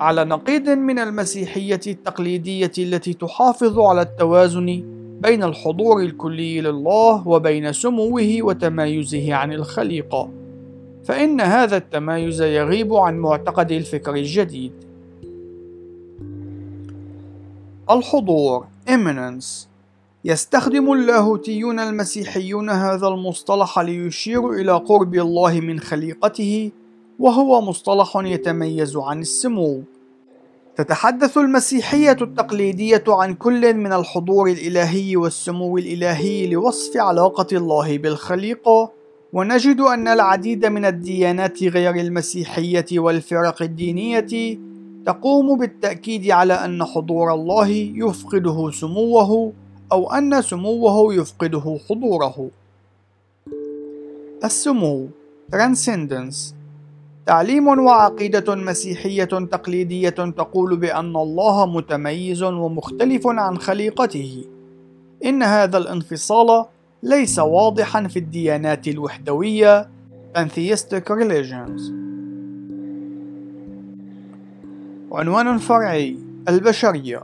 على 0.00 0.24
نقيض 0.24 0.68
من 0.68 0.98
المسيحية 0.98 1.80
التقليدية 1.86 2.72
التي 2.78 3.14
تحافظ 3.14 3.78
على 3.78 4.02
التوازن 4.02 4.84
بين 5.22 5.42
الحضور 5.42 6.02
الكلي 6.02 6.60
لله 6.60 7.28
وبين 7.28 7.72
سموه 7.72 8.38
وتمايزه 8.40 9.34
عن 9.34 9.52
الخليقة 9.52 10.30
فإن 11.04 11.40
هذا 11.40 11.76
التمايز 11.76 12.42
يغيب 12.42 12.94
عن 12.94 13.18
معتقد 13.18 13.72
الفكر 13.72 14.14
الجديد. 14.14 14.72
الحضور 17.90 18.66
immanence 18.88 19.66
يستخدم 20.24 20.92
اللاهوتيون 20.92 21.80
المسيحيون 21.80 22.70
هذا 22.70 23.08
المصطلح 23.08 23.78
ليشير 23.78 24.50
إلى 24.50 24.72
قرب 24.72 25.14
الله 25.14 25.60
من 25.60 25.80
خليقته 25.80 26.70
وهو 27.18 27.60
مصطلح 27.60 28.16
يتميز 28.16 28.96
عن 28.96 29.20
السمو. 29.20 29.82
تتحدث 30.82 31.38
المسيحية 31.38 32.16
التقليدية 32.20 33.04
عن 33.08 33.34
كل 33.34 33.74
من 33.74 33.92
الحضور 33.92 34.50
الإلهي 34.50 35.16
والسمو 35.16 35.78
الإلهي 35.78 36.46
لوصف 36.46 36.96
علاقة 36.96 37.46
الله 37.56 37.98
بالخليقة، 37.98 38.92
ونجد 39.32 39.80
أن 39.80 40.08
العديد 40.08 40.66
من 40.66 40.84
الديانات 40.84 41.62
غير 41.62 41.94
المسيحية 41.94 42.86
والفرق 42.92 43.62
الدينية 43.62 44.58
تقوم 45.06 45.58
بالتأكيد 45.58 46.30
على 46.30 46.54
أن 46.54 46.84
حضور 46.84 47.34
الله 47.34 47.68
يفقده 47.94 48.70
سموه 48.70 49.52
أو 49.92 50.12
أن 50.12 50.42
سموه 50.42 51.14
يفقده 51.14 51.78
حضوره. 51.88 52.50
السمو 54.44 55.08
Transcendence 55.52 56.61
تعليم 57.26 57.68
وعقيدة 57.68 58.54
مسيحية 58.54 59.24
تقليدية 59.24 60.08
تقول 60.10 60.76
بأن 60.76 61.16
الله 61.16 61.66
متميز 61.66 62.42
ومختلف 62.42 63.26
عن 63.26 63.58
خليقته. 63.58 64.44
إن 65.24 65.42
هذا 65.42 65.78
الانفصال 65.78 66.64
ليس 67.02 67.38
واضحا 67.38 68.08
في 68.08 68.18
الديانات 68.18 68.88
الوحدوية 68.88 69.88
Pantheistic 70.34 71.04
Religions. 71.10 71.82
عنوان 75.12 75.58
فرعي 75.58 76.16
البشرية 76.48 77.22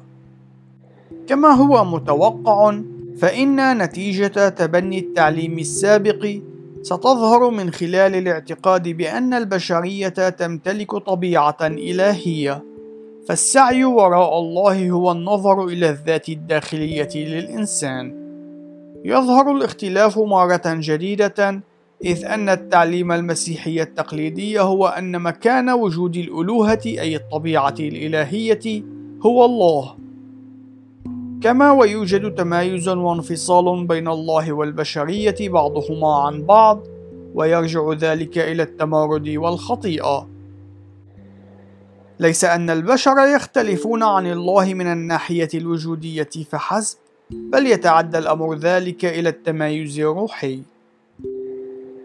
كما 1.27 1.49
هو 1.49 1.85
متوقع 1.85 2.79
فإن 3.19 3.79
نتيجة 3.79 4.49
تبني 4.49 4.99
التعليم 4.99 5.59
السابق 5.59 6.41
ستظهر 6.83 7.51
من 7.51 7.71
خلال 7.71 8.15
الاعتقاد 8.15 8.89
بأن 8.89 9.35
البشرية 9.35 10.09
تمتلك 10.09 10.97
طبيعة 10.97 11.57
إلهية، 11.63 12.65
فالسعي 13.29 13.85
وراء 13.85 14.39
الله 14.39 14.91
هو 14.91 15.13
النظر 15.13 15.65
إلى 15.65 15.91
الذات 15.91 16.29
الداخلية 16.29 17.09
للإنسان. 17.15 18.29
يظهر 19.05 19.57
الاختلاف 19.57 20.19
مرة 20.19 20.63
جديدة 20.67 21.61
إذ 22.05 22.25
أن 22.25 22.49
التعليم 22.49 23.13
المسيحي 23.13 23.83
التقليدي 23.83 24.61
هو 24.61 24.87
أن 24.87 25.23
مكان 25.23 25.71
وجود 25.71 26.17
الألوهة 26.17 26.81
أي 26.87 27.17
الطبيعة 27.17 27.75
الإلهية 27.81 28.83
هو 29.27 29.45
الله 29.45 29.95
كما 31.43 31.73
ويوجد 31.73 32.35
تمايز 32.35 32.89
وانفصال 32.89 33.87
بين 33.87 34.09
الله 34.09 34.53
والبشرية 34.53 35.37
بعضهما 35.41 36.15
عن 36.15 36.43
بعض 36.43 36.81
ويرجع 37.35 37.93
ذلك 37.93 38.39
إلى 38.39 38.63
التمرد 38.63 39.29
والخطيئة. 39.29 40.29
ليس 42.21 42.45
أن 42.45 42.71
البشر 42.71 43.19
يختلفون 43.35 44.03
عن 44.03 44.27
الله 44.27 44.75
من 44.75 44.87
الناحية 44.87 45.49
الوجودية 45.55 46.31
فحسب 46.51 46.99
بل 47.31 47.67
يتعدى 47.67 48.19
الأمر 48.19 48.55
ذلك 48.55 49.05
إلى 49.05 49.29
التمايز 49.29 50.01
الروحي. 50.01 50.63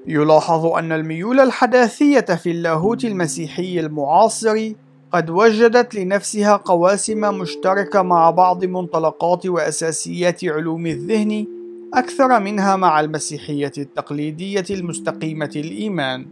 يلاحظ 0.08 0.66
أن 0.66 0.92
الميول 0.92 1.40
الحداثية 1.40 2.20
في 2.20 2.52
اللاهوت 2.52 3.06
المسيحي 3.06 3.80
المعاصر 3.80 4.74
قد 5.14 5.30
وجدت 5.30 5.96
لنفسها 5.96 6.56
قواسم 6.56 7.40
مشتركة 7.40 8.02
مع 8.02 8.30
بعض 8.30 8.66
منطلقات 8.66 9.46
وأساسيات 9.46 10.46
علوم 10.46 10.86
الذهن 10.86 11.48
أكثر 11.94 12.40
منها 12.40 12.76
مع 12.76 13.00
المسيحية 13.00 13.72
التقليدية 13.78 14.66
المستقيمة 14.70 15.52
الإيمان. 15.56 16.26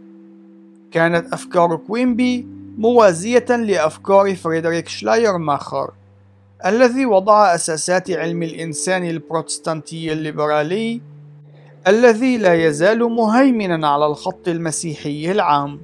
كانت 0.90 1.32
أفكار 1.32 1.76
كوينبي 1.76 2.46
موازية 2.78 3.46
لأفكار 3.48 4.34
فريدريك 4.34 4.88
شلايرماخر 4.88 5.90
الذي 6.66 7.06
وضع 7.06 7.54
أساسات 7.54 8.10
علم 8.10 8.42
الإنسان 8.42 9.04
البروتستانتي 9.04 10.12
الليبرالي 10.12 11.00
الذي 11.86 12.38
لا 12.38 12.54
يزال 12.66 12.98
مهيمنا 12.98 13.88
على 13.88 14.06
الخط 14.06 14.48
المسيحي 14.48 15.30
العام 15.30 15.80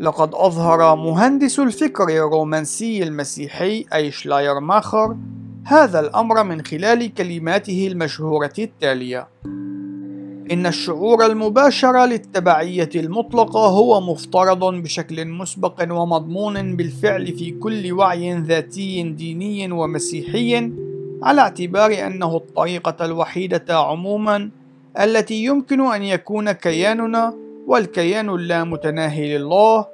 لقد 0.00 0.30
أظهر 0.34 0.96
مهندس 0.96 1.58
الفكر 1.58 2.08
الرومانسي 2.08 3.02
المسيحي 3.02 3.84
أي 3.94 4.10
شلايرماخر 4.10 5.16
هذا 5.64 6.00
الأمر 6.00 6.44
من 6.44 6.64
خلال 6.64 7.14
كلماته 7.14 7.86
المشهورة 7.86 8.52
التالية. 8.58 9.28
إن 10.52 10.66
الشعور 10.66 11.26
المباشر 11.26 12.04
للتبعية 12.04 12.88
المطلقة 12.94 13.66
هو 13.66 14.00
مفترض 14.00 14.74
بشكل 14.74 15.24
مسبق 15.24 15.86
ومضمون 15.90 16.76
بالفعل 16.76 17.26
في 17.26 17.50
كل 17.50 17.92
وعي 17.92 18.34
ذاتي 18.34 19.02
ديني 19.02 19.72
ومسيحي 19.72 20.72
على 21.22 21.40
اعتبار 21.40 22.06
أنه 22.06 22.36
الطريقة 22.36 23.04
الوحيدة 23.04 23.64
عموما 23.78 24.50
التي 25.00 25.44
يمكن 25.44 25.80
أن 25.80 26.02
يكون 26.02 26.52
كياننا 26.52 27.34
والكيان 27.70 28.28
اللامتناهي 28.30 29.38
لله 29.38 29.86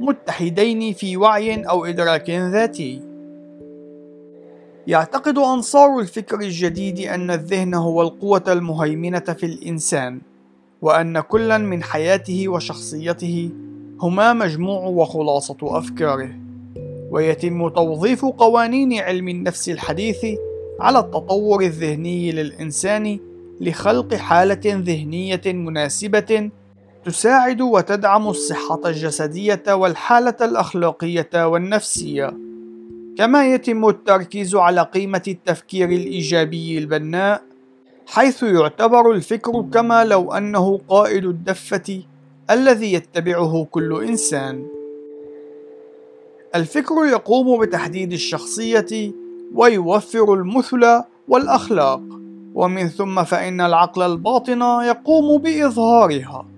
متحدين 0.00 0.92
في 0.92 1.16
وعي 1.16 1.62
أو 1.62 1.84
إدراك 1.84 2.30
ذاتي. 2.30 3.02
يعتقد 4.86 5.38
أنصار 5.38 5.98
الفكر 5.98 6.40
الجديد 6.40 6.98
أن 6.98 7.30
الذهن 7.30 7.74
هو 7.74 8.02
القوة 8.02 8.42
المهيمنة 8.48 9.20
في 9.20 9.46
الإنسان، 9.46 10.20
وأن 10.82 11.20
كلا 11.20 11.58
من 11.58 11.82
حياته 11.82 12.48
وشخصيته 12.48 13.50
هما 14.00 14.32
مجموع 14.32 14.86
وخلاصة 14.86 15.56
أفكاره. 15.62 16.30
ويتم 17.10 17.68
توظيف 17.68 18.24
قوانين 18.24 19.00
علم 19.00 19.28
النفس 19.28 19.68
الحديث 19.68 20.26
على 20.80 20.98
التطور 20.98 21.62
الذهني 21.62 22.32
للإنسان 22.32 23.18
لخلق 23.60 24.14
حالة 24.14 24.62
ذهنية 24.64 25.42
مناسبة 25.46 26.50
تساعد 27.04 27.60
وتدعم 27.60 28.28
الصحة 28.28 28.80
الجسدية 28.86 29.62
والحالة 29.68 30.36
الأخلاقية 30.40 31.46
والنفسية، 31.46 32.36
كما 33.18 33.46
يتم 33.46 33.88
التركيز 33.88 34.54
على 34.54 34.82
قيمة 34.82 35.22
التفكير 35.28 35.88
الإيجابي 35.88 36.78
البناء، 36.78 37.42
حيث 38.06 38.42
يعتبر 38.42 39.10
الفكر 39.10 39.64
كما 39.72 40.04
لو 40.04 40.32
أنه 40.32 40.80
قائد 40.88 41.24
الدفة 41.24 42.02
الذي 42.50 42.92
يتبعه 42.92 43.66
كل 43.70 44.04
إنسان. 44.04 44.66
الفكر 46.54 46.94
يقوم 46.94 47.60
بتحديد 47.60 48.12
الشخصية 48.12 49.12
ويوفر 49.54 50.34
المثل 50.34 51.02
والأخلاق، 51.28 52.02
ومن 52.54 52.88
ثم 52.88 53.24
فإن 53.24 53.60
العقل 53.60 54.02
الباطن 54.02 54.62
يقوم 54.62 55.38
بإظهارها. 55.38 56.53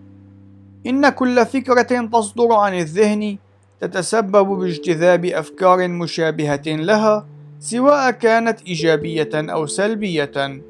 إن 0.87 1.09
كل 1.09 1.47
فكرة 1.47 2.09
تصدر 2.13 2.53
عن 2.53 2.75
الذهن 2.75 3.37
تتسبب 3.81 4.47
باجتذاب 4.47 5.25
أفكار 5.25 5.89
مشابهة 5.89 6.63
لها 6.67 7.27
سواء 7.61 8.11
كانت 8.11 8.63
إيجابية 8.63 9.31
أو 9.35 9.67
سلبية. 9.67 10.61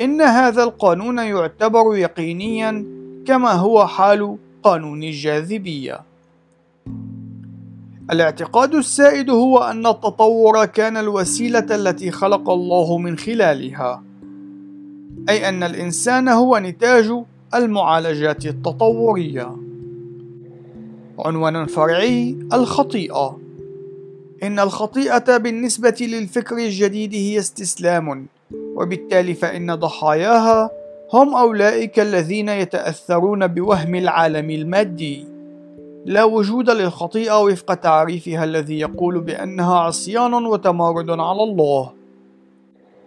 إن 0.00 0.20
هذا 0.20 0.62
القانون 0.62 1.18
يعتبر 1.18 1.96
يقينيا 1.96 2.84
كما 3.26 3.52
هو 3.52 3.86
حال 3.86 4.36
قانون 4.62 5.02
الجاذبية. 5.02 6.00
الاعتقاد 8.10 8.74
السائد 8.74 9.30
هو 9.30 9.58
أن 9.58 9.86
التطور 9.86 10.64
كان 10.64 10.96
الوسيلة 10.96 11.66
التي 11.70 12.10
خلق 12.10 12.50
الله 12.50 12.98
من 12.98 13.18
خلالها، 13.18 14.02
أي 15.28 15.48
أن 15.48 15.62
الإنسان 15.62 16.28
هو 16.28 16.58
نتاج 16.58 17.12
المعالجات 17.54 18.46
التطورية. 18.46 19.56
عنوان 21.18 21.66
فرعي 21.66 22.36
الخطيئة. 22.52 23.38
إن 24.42 24.58
الخطيئة 24.58 25.36
بالنسبة 25.36 25.96
للفكر 26.00 26.56
الجديد 26.56 27.14
هي 27.14 27.38
استسلام 27.38 28.26
وبالتالي 28.76 29.34
فإن 29.34 29.74
ضحاياها 29.74 30.70
هم 31.12 31.34
أولئك 31.34 32.00
الذين 32.00 32.48
يتأثرون 32.48 33.46
بوهم 33.46 33.94
العالم 33.94 34.50
المادي. 34.50 35.24
لا 36.06 36.24
وجود 36.24 36.70
للخطيئة 36.70 37.40
وفق 37.40 37.74
تعريفها 37.74 38.44
الذي 38.44 38.80
يقول 38.80 39.20
بأنها 39.20 39.78
عصيان 39.78 40.34
وتمارد 40.34 41.10
على 41.10 41.42
الله. 41.42 41.90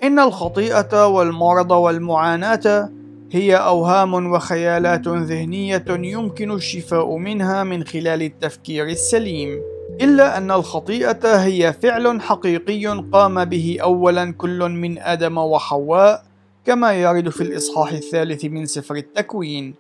إن 0.04 0.20
الخطيئة 0.20 1.08
والمرض 1.08 1.72
والمعاناة 1.72 2.90
هي 3.32 3.56
أوهام 3.56 4.32
وخيالات 4.32 5.08
ذهنية 5.08 5.86
يمكن 5.90 6.52
الشفاء 6.52 7.18
منها 7.18 7.64
من 7.64 7.84
خلال 7.84 8.22
التفكير 8.22 8.86
السليم، 8.86 9.62
إلا 10.02 10.38
أن 10.38 10.52
الخطيئة 10.52 11.44
هي 11.44 11.74
فعل 11.74 12.22
حقيقي 12.22 12.86
قام 12.86 13.46
به 13.46 13.78
أولا 13.82 14.32
كل 14.32 14.70
من 14.70 15.00
آدم 15.00 15.38
وحواء، 15.38 16.24
كما 16.66 16.94
يرد 16.94 17.30
في 17.30 17.42
الإصحاح 17.42 17.92
الثالث 17.92 18.46
من 18.46 18.66
سفر 18.66 18.96
التكوين. 18.96 19.74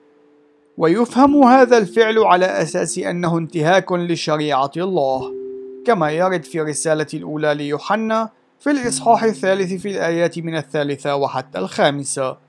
ويفهم 0.78 1.44
هذا 1.44 1.78
الفعل 1.78 2.20
على 2.20 2.46
أساس 2.46 2.98
أنه 2.98 3.38
انتهاك 3.38 3.92
لشريعة 3.92 4.72
الله، 4.78 5.34
كما 5.86 6.12
يرد 6.12 6.44
في 6.44 6.62
رسالة 6.62 7.08
الأولى 7.14 7.54
ليوحنا 7.54 8.30
في 8.60 8.72
الإصحاح 8.72 9.24
الثالث 9.24 9.74
في 9.82 9.92
الآيات 9.92 10.40
من 10.40 10.58
الثالثة 10.58 11.16
وحتى 11.16 11.60
الخامسة. 11.60 12.45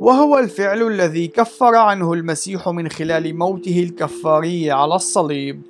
وهو 0.00 0.38
الفعل 0.38 0.82
الذي 0.82 1.28
كفر 1.28 1.74
عنه 1.74 2.12
المسيح 2.12 2.68
من 2.68 2.88
خلال 2.88 3.38
موته 3.38 3.82
الكفاري 3.82 4.70
على 4.70 4.94
الصليب. 4.94 5.62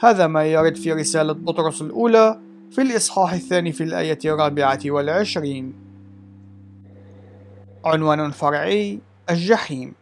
هذا 0.00 0.26
ما 0.26 0.44
يرد 0.44 0.76
في 0.76 0.92
رسالة 0.92 1.32
بطرس 1.32 1.82
الأولى 1.82 2.38
في 2.70 2.82
الإصحاح 2.82 3.32
الثاني 3.32 3.72
في 3.72 3.84
الآية 3.84 4.18
الرابعة 4.24 4.80
والعشرين. 4.86 5.72
عنوان 7.84 8.30
فرعي 8.30 8.98
الجحيم. 9.30 9.92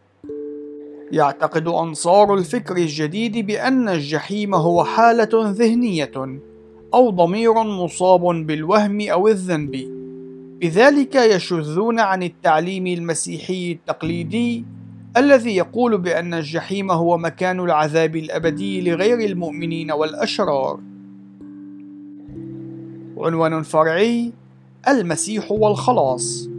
يعتقد 1.11 1.67
أنصار 1.67 2.33
الفكر 2.33 2.77
الجديد 2.77 3.47
بأن 3.47 3.89
الجحيم 3.89 4.55
هو 4.55 4.83
حالة 4.83 5.29
ذهنية 5.33 6.39
أو 6.93 7.09
ضمير 7.09 7.53
مصاب 7.53 8.21
بالوهم 8.21 9.09
أو 9.09 9.27
الذنب. 9.27 10.00
بذلك 10.61 11.15
يشذون 11.15 11.99
عن 11.99 12.23
التعليم 12.23 12.87
المسيحي 12.87 13.71
التقليدي 13.71 14.65
الذي 15.17 15.55
يقول 15.55 15.97
بأن 15.97 16.33
الجحيم 16.33 16.91
هو 16.91 17.17
مكان 17.17 17.59
العذاب 17.59 18.15
الأبدي 18.15 18.81
لغير 18.81 19.19
المؤمنين 19.19 19.91
والأشرار. 19.91 20.79
عنوان 23.17 23.61
فرعي 23.61 24.31
المسيح 24.87 25.51
والخلاص 25.51 26.49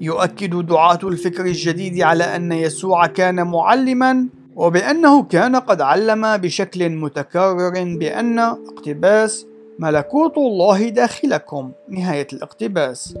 يؤكد 0.00 0.66
دعاة 0.66 0.98
الفكر 1.04 1.46
الجديد 1.46 2.00
على 2.00 2.24
أن 2.24 2.52
يسوع 2.52 3.06
كان 3.06 3.46
معلما 3.46 4.28
وبأنه 4.56 5.22
كان 5.22 5.56
قد 5.56 5.80
علم 5.80 6.36
بشكل 6.36 6.90
متكرر 6.90 7.96
بأن 7.98 8.38
اقتباس 8.38 9.46
ملكوت 9.78 10.38
الله 10.38 10.88
داخلكم. 10.88 11.72
نهاية 11.88 12.26
الاقتباس. 12.32 13.14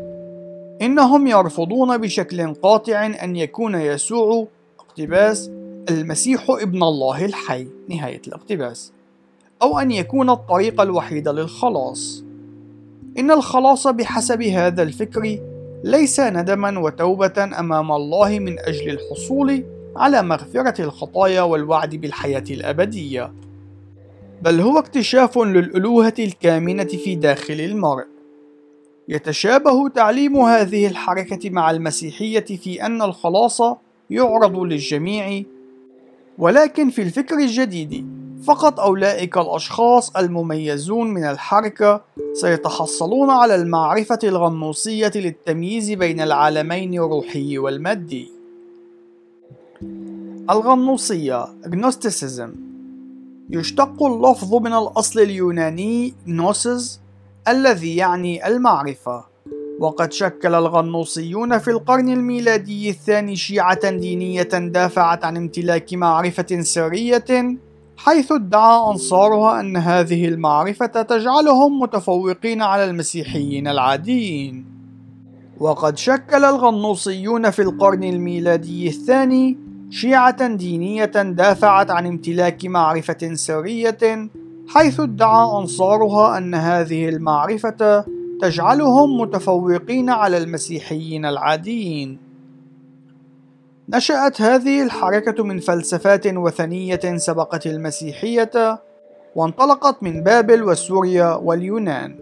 إنهم 0.82 1.26
يرفضون 1.26 1.98
بشكل 1.98 2.54
قاطع 2.54 3.06
أن 3.06 3.36
يكون 3.36 3.74
يسوع 3.74 4.46
اقتباس 4.78 5.50
المسيح 5.90 6.50
ابن 6.50 6.82
الله 6.82 7.24
الحي. 7.24 7.66
نهاية 7.88 8.22
الاقتباس. 8.28 8.92
أو 9.62 9.78
أن 9.78 9.90
يكون 9.90 10.30
الطريق 10.30 10.80
الوحيد 10.80 11.28
للخلاص. 11.28 12.24
إن 13.18 13.30
الخلاص 13.30 13.86
بحسب 13.86 14.42
هذا 14.42 14.82
الفكر 14.82 15.38
ليس 15.84 16.20
ندما 16.20 16.78
وتوبة 16.78 17.44
أمام 17.58 17.92
الله 17.92 18.38
من 18.38 18.58
أجل 18.58 18.90
الحصول 18.90 19.64
على 19.96 20.22
مغفرة 20.22 20.82
الخطايا 20.82 21.42
والوعد 21.42 21.94
بالحياة 21.94 22.44
الأبدية. 22.50 23.32
بل 24.42 24.60
هو 24.60 24.78
اكتشاف 24.78 25.38
للألوهة 25.38 26.14
الكامنة 26.18 26.84
في 26.84 27.14
داخل 27.14 27.60
المرء 27.60 28.06
يتشابه 29.08 29.88
تعليم 29.88 30.36
هذه 30.36 30.86
الحركة 30.86 31.50
مع 31.50 31.70
المسيحية 31.70 32.44
في 32.44 32.86
أن 32.86 33.02
الخلاص 33.02 33.62
يعرض 34.10 34.58
للجميع 34.58 35.42
ولكن 36.38 36.90
في 36.90 37.02
الفكر 37.02 37.38
الجديد 37.38 38.06
فقط 38.44 38.80
أولئك 38.80 39.38
الأشخاص 39.38 40.16
المميزون 40.16 41.14
من 41.14 41.24
الحركة 41.24 42.04
سيتحصلون 42.32 43.30
على 43.30 43.54
المعرفة 43.54 44.18
الغنوصية 44.24 45.12
للتمييز 45.14 45.92
بين 45.92 46.20
العالمين 46.20 46.94
الروحي 46.94 47.58
والمادي. 47.58 48.30
الغنوصية 50.50 51.44
Gnosticism 51.44 52.73
يشتق 53.50 54.02
اللفظ 54.02 54.54
من 54.54 54.72
الأصل 54.72 55.20
اليوناني 55.20 56.14
gnosis 56.26 56.98
الذي 57.48 57.96
يعني 57.96 58.46
المعرفة. 58.46 59.24
وقد 59.80 60.12
شكل 60.12 60.54
الغنوصيون 60.54 61.58
في 61.58 61.70
القرن 61.70 62.08
الميلادي 62.08 62.90
الثاني 62.90 63.36
شيعة 63.36 63.90
دينية 63.90 64.42
دافعت 64.42 65.24
عن 65.24 65.36
امتلاك 65.36 65.94
معرفة 65.94 66.60
سرية 66.60 67.58
حيث 67.96 68.32
ادعى 68.32 68.90
أنصارها 68.92 69.60
أن 69.60 69.76
هذه 69.76 70.28
المعرفة 70.28 70.86
تجعلهم 70.86 71.80
متفوقين 71.80 72.62
على 72.62 72.84
المسيحيين 72.84 73.68
العاديين. 73.68 74.66
وقد 75.60 75.98
شكل 75.98 76.44
الغنوصيون 76.44 77.50
في 77.50 77.62
القرن 77.62 78.04
الميلادي 78.04 78.88
الثاني 78.88 79.63
شيعة 79.94 80.46
دينية 80.46 81.04
دافعت 81.22 81.90
عن 81.90 82.06
امتلاك 82.06 82.64
معرفة 82.64 83.34
سرية 83.34 84.28
حيث 84.68 85.00
ادعى 85.00 85.60
أنصارها 85.60 86.38
أن 86.38 86.54
هذه 86.54 87.08
المعرفة 87.08 88.04
تجعلهم 88.40 89.20
متفوقين 89.20 90.10
على 90.10 90.36
المسيحيين 90.38 91.26
العاديين. 91.26 92.18
نشأت 93.88 94.40
هذه 94.40 94.82
الحركة 94.82 95.44
من 95.44 95.58
فلسفات 95.58 96.26
وثنية 96.26 97.16
سبقت 97.16 97.66
المسيحية 97.66 98.82
وانطلقت 99.34 100.02
من 100.02 100.22
بابل 100.22 100.62
وسوريا 100.62 101.34
واليونان. 101.34 102.16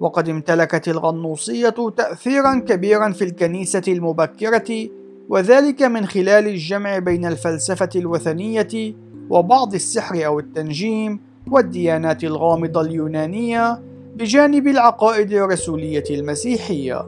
وقد 0.00 0.28
امتلكت 0.28 0.88
الغنوصية 0.88 1.90
تأثيرا 1.96 2.58
كبيرا 2.58 3.12
في 3.12 3.24
الكنيسة 3.24 3.82
المبكرة 3.88 4.88
وذلك 5.32 5.82
من 5.82 6.06
خلال 6.06 6.48
الجمع 6.48 6.98
بين 6.98 7.26
الفلسفة 7.26 7.88
الوثنية 7.96 8.94
وبعض 9.30 9.74
السحر 9.74 10.26
أو 10.26 10.38
التنجيم 10.38 11.20
والديانات 11.50 12.24
الغامضة 12.24 12.80
اليونانية 12.80 13.82
بجانب 14.16 14.66
العقائد 14.68 15.32
الرسولية 15.32 16.04
المسيحية. 16.10 17.06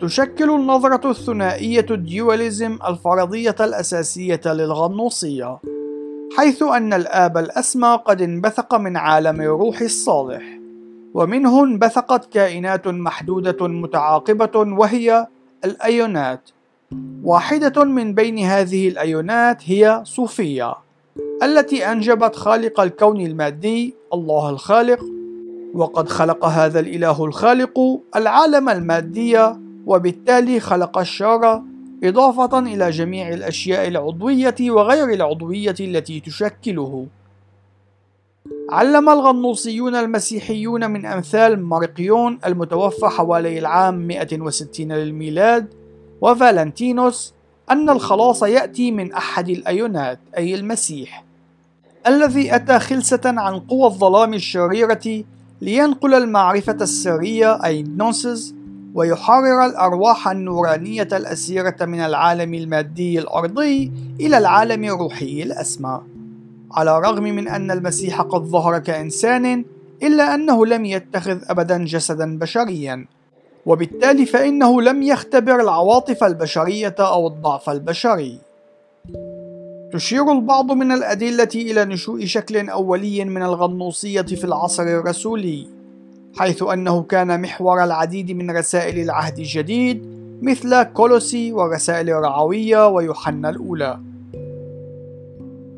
تشكل 0.00 0.50
النظرة 0.50 1.10
الثنائية 1.10 1.86
الديواليزم 1.90 2.78
الفرضية 2.88 3.56
الأساسية 3.60 4.40
للغنوصية، 4.46 5.58
حيث 6.36 6.62
أن 6.62 6.92
الآب 6.92 7.38
الأسمى 7.38 7.98
قد 8.04 8.22
انبثق 8.22 8.74
من 8.74 8.96
عالم 8.96 9.40
الروح 9.40 9.80
الصالح، 9.80 10.42
ومنه 11.14 11.64
انبثقت 11.64 12.32
كائنات 12.32 12.88
محدودة 12.88 13.68
متعاقبة 13.68 14.52
وهي 14.56 15.26
الأيونات. 15.64 16.50
واحدة 17.24 17.84
من 17.84 18.14
بين 18.14 18.38
هذه 18.38 18.88
الأيونات 18.88 19.62
هي 19.64 20.02
صوفيا، 20.04 20.74
التي 21.42 21.92
أنجبت 21.92 22.36
خالق 22.36 22.80
الكون 22.80 23.20
المادي 23.20 23.94
الله 24.14 24.50
الخالق 24.50 25.00
وقد 25.74 26.08
خلق 26.08 26.44
هذا 26.44 26.80
الإله 26.80 27.24
الخالق 27.24 28.00
العالم 28.16 28.68
المادي 28.68 29.38
وبالتالي 29.86 30.60
خلق 30.60 30.98
الشر 30.98 31.62
إضافة 32.04 32.58
إلى 32.58 32.90
جميع 32.90 33.28
الأشياء 33.28 33.88
العضوية 33.88 34.54
وغير 34.60 35.08
العضوية 35.10 35.74
التي 35.80 36.20
تشكله. 36.20 37.06
علم 38.70 39.08
الغنوصيون 39.08 39.94
المسيحيون 39.94 40.90
من 40.90 41.06
أمثال 41.06 41.62
مارقيون 41.62 42.38
المتوفى 42.46 43.06
حوالي 43.06 43.58
العام 43.58 44.06
160 44.06 44.92
للميلاد 44.92 45.74
وفالنتينوس 46.20 47.34
أن 47.70 47.90
الخلاص 47.90 48.42
يأتي 48.42 48.90
من 48.90 49.12
أحد 49.12 49.48
الأيونات 49.48 50.18
أي 50.36 50.54
المسيح 50.54 51.24
الذي 52.06 52.54
أتى 52.54 52.78
خلسة 52.78 53.20
عن 53.24 53.58
قوى 53.60 53.84
الظلام 53.84 54.34
الشريرة 54.34 55.24
لينقل 55.62 56.14
المعرفة 56.14 56.76
السرية 56.80 57.64
أي 57.64 57.82
نونسز 57.82 58.54
ويحرر 58.94 59.66
الأرواح 59.66 60.28
النورانية 60.28 61.08
الأسيرة 61.12 61.76
من 61.80 62.00
العالم 62.00 62.54
المادي 62.54 63.18
الأرضي 63.18 63.92
إلى 64.20 64.38
العالم 64.38 64.84
الروحي 64.84 65.42
الأسمى. 65.42 66.00
على 66.72 66.98
الرغم 66.98 67.22
من 67.22 67.48
أن 67.48 67.70
المسيح 67.70 68.20
قد 68.20 68.42
ظهر 68.42 68.78
كإنسان 68.78 69.64
إلا 70.02 70.34
أنه 70.34 70.66
لم 70.66 70.84
يتخذ 70.84 71.38
أبدا 71.48 71.84
جسدا 71.84 72.38
بشريا. 72.38 73.06
وبالتالي 73.66 74.26
فإنه 74.26 74.82
لم 74.82 75.02
يختبر 75.02 75.60
العواطف 75.60 76.24
البشرية 76.24 76.94
أو 76.98 77.26
الضعف 77.26 77.70
البشري. 77.70 78.38
تشير 79.92 80.32
البعض 80.32 80.72
من 80.72 80.92
الأدلة 80.92 81.48
إلى 81.54 81.84
نشوء 81.84 82.24
شكل 82.24 82.68
أولي 82.68 83.24
من 83.24 83.42
الغنوصية 83.42 84.22
في 84.22 84.44
العصر 84.44 84.82
الرسولي 84.82 85.66
حيث 86.36 86.62
أنه 86.62 87.02
كان 87.02 87.40
محور 87.40 87.84
العديد 87.84 88.30
من 88.30 88.50
رسائل 88.50 88.98
العهد 88.98 89.38
الجديد 89.38 90.06
مثل 90.42 90.82
كولوسي 90.82 91.52
ورسائل 91.52 92.10
الرعوية 92.10 92.88
ويوحنا 92.88 93.50
الأولى. 93.50 94.00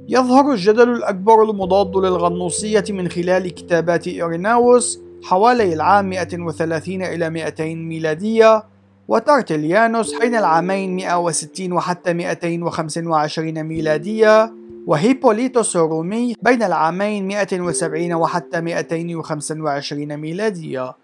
يظهر 0.08 0.52
الجدل 0.52 0.92
الأكبر 0.92 1.42
المضاد 1.42 1.96
للغنوصية 1.96 2.84
من 2.90 3.08
خلال 3.08 3.54
كتابات 3.54 4.06
إيريناوس 4.06 5.00
حوالي 5.22 5.74
العام 5.74 6.08
130 6.08 7.02
إلى 7.02 7.30
200 7.30 7.74
ميلادية 7.74 8.64
وترتليانوس 9.08 10.18
بين 10.18 10.34
العامين 10.34 10.96
160 10.96 11.72
وحتى 11.72 12.12
225 12.12 13.62
ميلادية 13.62 14.52
وهيبوليتوس 14.86 15.76
الرومي 15.76 16.34
بين 16.42 16.62
العامين 16.62 17.26
170 17.28 18.12
وحتى 18.12 18.60
225 18.60 20.16
ميلادية. 20.16 20.96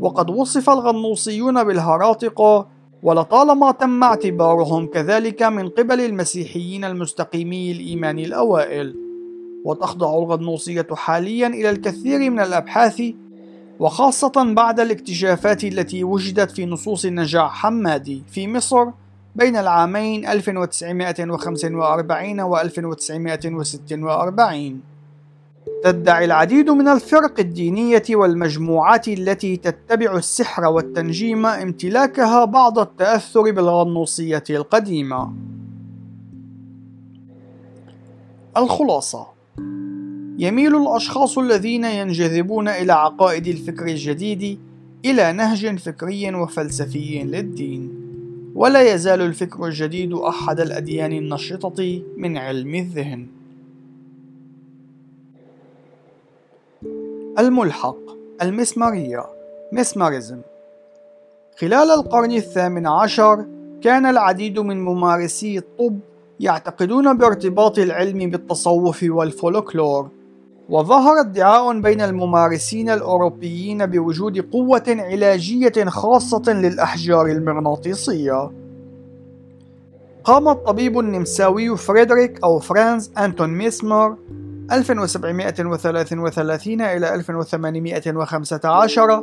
وقد 0.00 0.30
وصف 0.30 0.70
الغنوصيون 0.70 1.64
بالهراطقة 1.64 2.68
ولطالما 3.02 3.70
تم 3.72 4.04
اعتبارهم 4.04 4.86
كذلك 4.86 5.42
من 5.42 5.68
قبل 5.68 6.00
المسيحيين 6.00 6.84
المستقيمي 6.84 7.72
الإيمان 7.72 8.18
الأوائل. 8.18 8.96
وتخضع 9.64 10.18
الغنوصية 10.18 10.86
حاليا 10.92 11.46
إلى 11.46 11.70
الكثير 11.70 12.30
من 12.30 12.40
الأبحاث 12.40 13.02
وخاصة 13.80 14.54
بعد 14.54 14.80
الاكتشافات 14.80 15.64
التي 15.64 16.04
وجدت 16.04 16.50
في 16.50 16.66
نصوص 16.66 17.04
النجاح 17.04 17.62
حمادي 17.62 18.22
في 18.30 18.48
مصر 18.48 18.86
بين 19.36 19.56
العامين 19.56 20.28
1945 20.28 22.40
و 22.40 22.56
1946 22.56 24.80
تدعي 25.84 26.24
العديد 26.24 26.70
من 26.70 26.88
الفرق 26.88 27.40
الدينية 27.40 28.02
والمجموعات 28.10 29.08
التي 29.08 29.56
تتبع 29.56 30.16
السحر 30.16 30.64
والتنجيم 30.64 31.46
امتلاكها 31.46 32.44
بعض 32.44 32.78
التأثر 32.78 33.42
بالغنوصية 33.42 34.44
القديمة. 34.50 35.32
الخلاصة 38.56 39.35
يميل 40.38 40.76
الأشخاص 40.76 41.38
الذين 41.38 41.84
ينجذبون 41.84 42.68
إلى 42.68 42.92
عقائد 42.92 43.46
الفكر 43.46 43.86
الجديد 43.86 44.58
إلى 45.04 45.32
نهج 45.32 45.78
فكري 45.78 46.34
وفلسفي 46.34 47.22
للدين. 47.22 48.06
ولا 48.54 48.94
يزال 48.94 49.20
الفكر 49.20 49.66
الجديد 49.66 50.12
أحد 50.12 50.60
الأديان 50.60 51.12
النشطة 51.12 52.02
من 52.16 52.36
علم 52.36 52.74
الذهن. 52.74 53.26
الملحق 57.38 57.96
المسمارية 58.42 59.24
مسماريزم. 59.72 60.40
خلال 61.60 61.90
القرن 61.90 62.32
الثامن 62.32 62.86
عشر 62.86 63.46
كان 63.82 64.06
العديد 64.06 64.58
من 64.58 64.84
ممارسي 64.84 65.58
الطب 65.58 65.98
يعتقدون 66.40 67.18
بارتباط 67.18 67.78
العلم 67.78 68.30
بالتصوف 68.30 69.04
والفولكلور. 69.08 70.10
وظهر 70.68 71.20
ادعاء 71.20 71.80
بين 71.80 72.00
الممارسين 72.00 72.90
الأوروبيين 72.90 73.86
بوجود 73.86 74.38
قوة 74.38 74.84
علاجية 74.88 75.84
خاصة 75.84 76.52
للأحجار 76.52 77.26
المغناطيسية. 77.26 78.50
قام 80.24 80.48
الطبيب 80.48 80.98
النمساوي 80.98 81.76
فريدريك 81.76 82.44
أو 82.44 82.58
فرانز 82.58 83.10
أنتون 83.18 83.50
ميسمر 83.50 84.16
1733 84.72 86.80
إلى 86.80 87.14
1815 87.14 89.22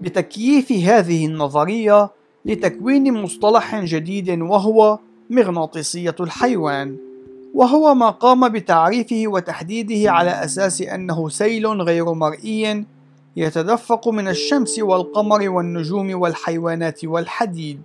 بتكييف 0.00 0.72
هذه 0.72 1.26
النظرية 1.26 2.10
لتكوين 2.44 3.12
مصطلح 3.12 3.84
جديد 3.84 4.40
وهو 4.40 4.98
مغناطيسية 5.30 6.14
الحيوان 6.20 6.96
وهو 7.58 7.94
ما 7.94 8.10
قام 8.10 8.48
بتعريفه 8.48 9.22
وتحديده 9.26 10.10
على 10.10 10.30
أساس 10.30 10.82
أنه 10.82 11.28
سيل 11.28 11.66
غير 11.66 12.12
مرئي 12.12 12.84
يتدفق 13.36 14.08
من 14.08 14.28
الشمس 14.28 14.78
والقمر 14.78 15.48
والنجوم 15.48 16.20
والحيوانات 16.20 17.04
والحديد. 17.04 17.82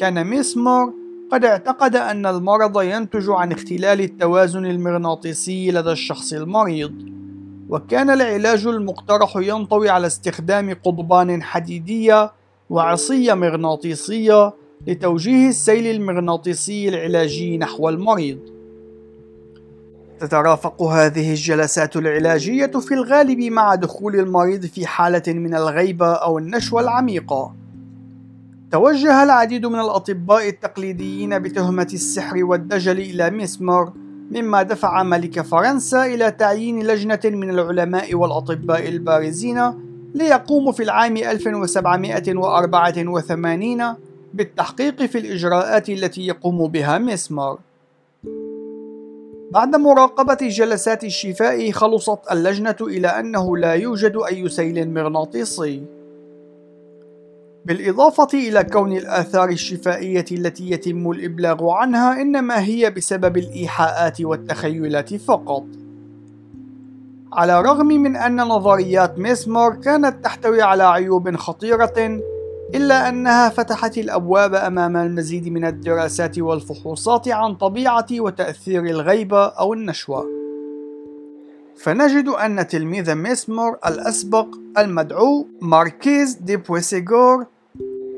كان 0.00 0.24
ميسمر 0.24 0.92
قد 1.32 1.44
اعتقد 1.44 1.96
أن 1.96 2.26
المرض 2.26 2.82
ينتج 2.82 3.30
عن 3.30 3.52
اختلال 3.52 4.00
التوازن 4.00 4.66
المغناطيسي 4.66 5.70
لدى 5.70 5.90
الشخص 5.90 6.32
المريض 6.32 6.92
وكان 7.68 8.10
العلاج 8.10 8.66
المقترح 8.66 9.36
ينطوي 9.36 9.88
على 9.88 10.06
استخدام 10.06 10.74
قضبان 10.84 11.42
حديدية 11.42 12.32
وعصية 12.70 13.34
مغناطيسية 13.34 14.52
لتوجيه 14.86 15.48
السيل 15.48 15.86
المغناطيسي 15.86 16.88
العلاجي 16.88 17.58
نحو 17.58 17.88
المريض. 17.88 18.57
تترافق 20.18 20.82
هذه 20.82 21.30
الجلسات 21.30 21.96
العلاجية 21.96 22.66
في 22.66 22.94
الغالب 22.94 23.38
مع 23.38 23.74
دخول 23.74 24.16
المريض 24.16 24.66
في 24.66 24.86
حالة 24.86 25.22
من 25.28 25.54
الغيبة 25.54 26.12
أو 26.12 26.38
النشوة 26.38 26.80
العميقة. 26.80 27.54
توجه 28.70 29.22
العديد 29.22 29.66
من 29.66 29.80
الأطباء 29.80 30.48
التقليديين 30.48 31.38
بتهمة 31.38 31.88
السحر 31.94 32.44
والدجل 32.44 32.98
إلى 32.98 33.30
ميسمر، 33.30 33.92
مما 34.30 34.62
دفع 34.62 35.02
ملك 35.02 35.40
فرنسا 35.40 36.06
إلى 36.06 36.30
تعيين 36.30 36.86
لجنة 36.86 37.20
من 37.24 37.50
العلماء 37.50 38.14
والأطباء 38.14 38.88
البارزين 38.88 39.72
ليقوموا 40.14 40.72
في 40.72 40.82
العام 40.82 41.16
1784 41.16 43.94
بالتحقيق 44.34 45.02
في 45.02 45.18
الإجراءات 45.18 45.88
التي 45.88 46.26
يقوم 46.26 46.68
بها 46.68 46.98
ميسمر. 46.98 47.58
بعد 49.50 49.76
مراقبة 49.76 50.38
جلسات 50.48 51.04
الشفاء 51.04 51.70
خلصت 51.70 52.18
اللجنة 52.32 52.76
إلى 52.80 53.08
أنه 53.08 53.56
لا 53.56 53.72
يوجد 53.72 54.16
أي 54.28 54.48
سيل 54.48 54.94
مغناطيسي 54.94 55.82
بالإضافة 57.64 58.28
إلى 58.34 58.64
كون 58.64 58.92
الآثار 58.92 59.48
الشفائية 59.48 60.24
التي 60.32 60.70
يتم 60.70 61.10
الإبلاغ 61.10 61.70
عنها 61.70 62.20
إنما 62.20 62.64
هي 62.64 62.90
بسبب 62.90 63.36
الإيحاءات 63.36 64.20
والتخيلات 64.20 65.14
فقط. 65.14 65.64
على 67.32 67.60
الرغم 67.60 67.86
من 67.86 68.16
أن 68.16 68.36
نظريات 68.36 69.18
ميسمر 69.18 69.74
كانت 69.74 70.24
تحتوي 70.24 70.62
على 70.62 70.82
عيوب 70.82 71.36
خطيرة 71.36 72.20
إلا 72.74 73.08
أنها 73.08 73.48
فتحت 73.48 73.98
الأبواب 73.98 74.54
أمام 74.54 74.96
المزيد 74.96 75.48
من 75.48 75.64
الدراسات 75.64 76.38
والفحوصات 76.38 77.28
عن 77.28 77.54
طبيعة 77.54 78.06
وتأثير 78.12 78.84
الغيبة 78.84 79.44
أو 79.46 79.72
النشوة. 79.74 80.26
فنجد 81.76 82.28
أن 82.28 82.66
تلميذ 82.68 83.14
ميسمر 83.14 83.78
الأسبق 83.86 84.46
المدعو 84.78 85.46
ماركيز 85.60 86.34
دي 86.34 86.56
بويسيغور 86.56 87.46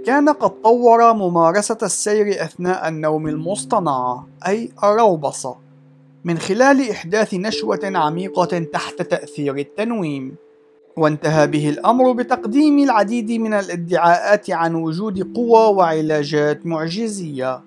كان 0.06 0.28
قد 0.28 0.62
طور 0.62 1.12
ممارسة 1.12 1.78
السير 1.82 2.44
أثناء 2.44 2.88
النوم 2.88 3.28
المصطنعة 3.28 4.26
أي 4.46 4.70
الروبصة 4.84 5.56
من 6.24 6.38
خلال 6.38 6.90
إحداث 6.90 7.34
نشوة 7.34 7.80
عميقة 7.84 8.58
تحت 8.58 9.02
تأثير 9.02 9.56
التنويم. 9.56 10.34
وانتهى 11.00 11.46
به 11.46 11.68
الأمر 11.68 12.12
بتقديم 12.12 12.78
العديد 12.78 13.30
من 13.32 13.54
الادعاءات 13.54 14.50
عن 14.50 14.74
وجود 14.74 15.34
قوى 15.34 15.76
وعلاجات 15.76 16.66
معجزية. 16.66 17.60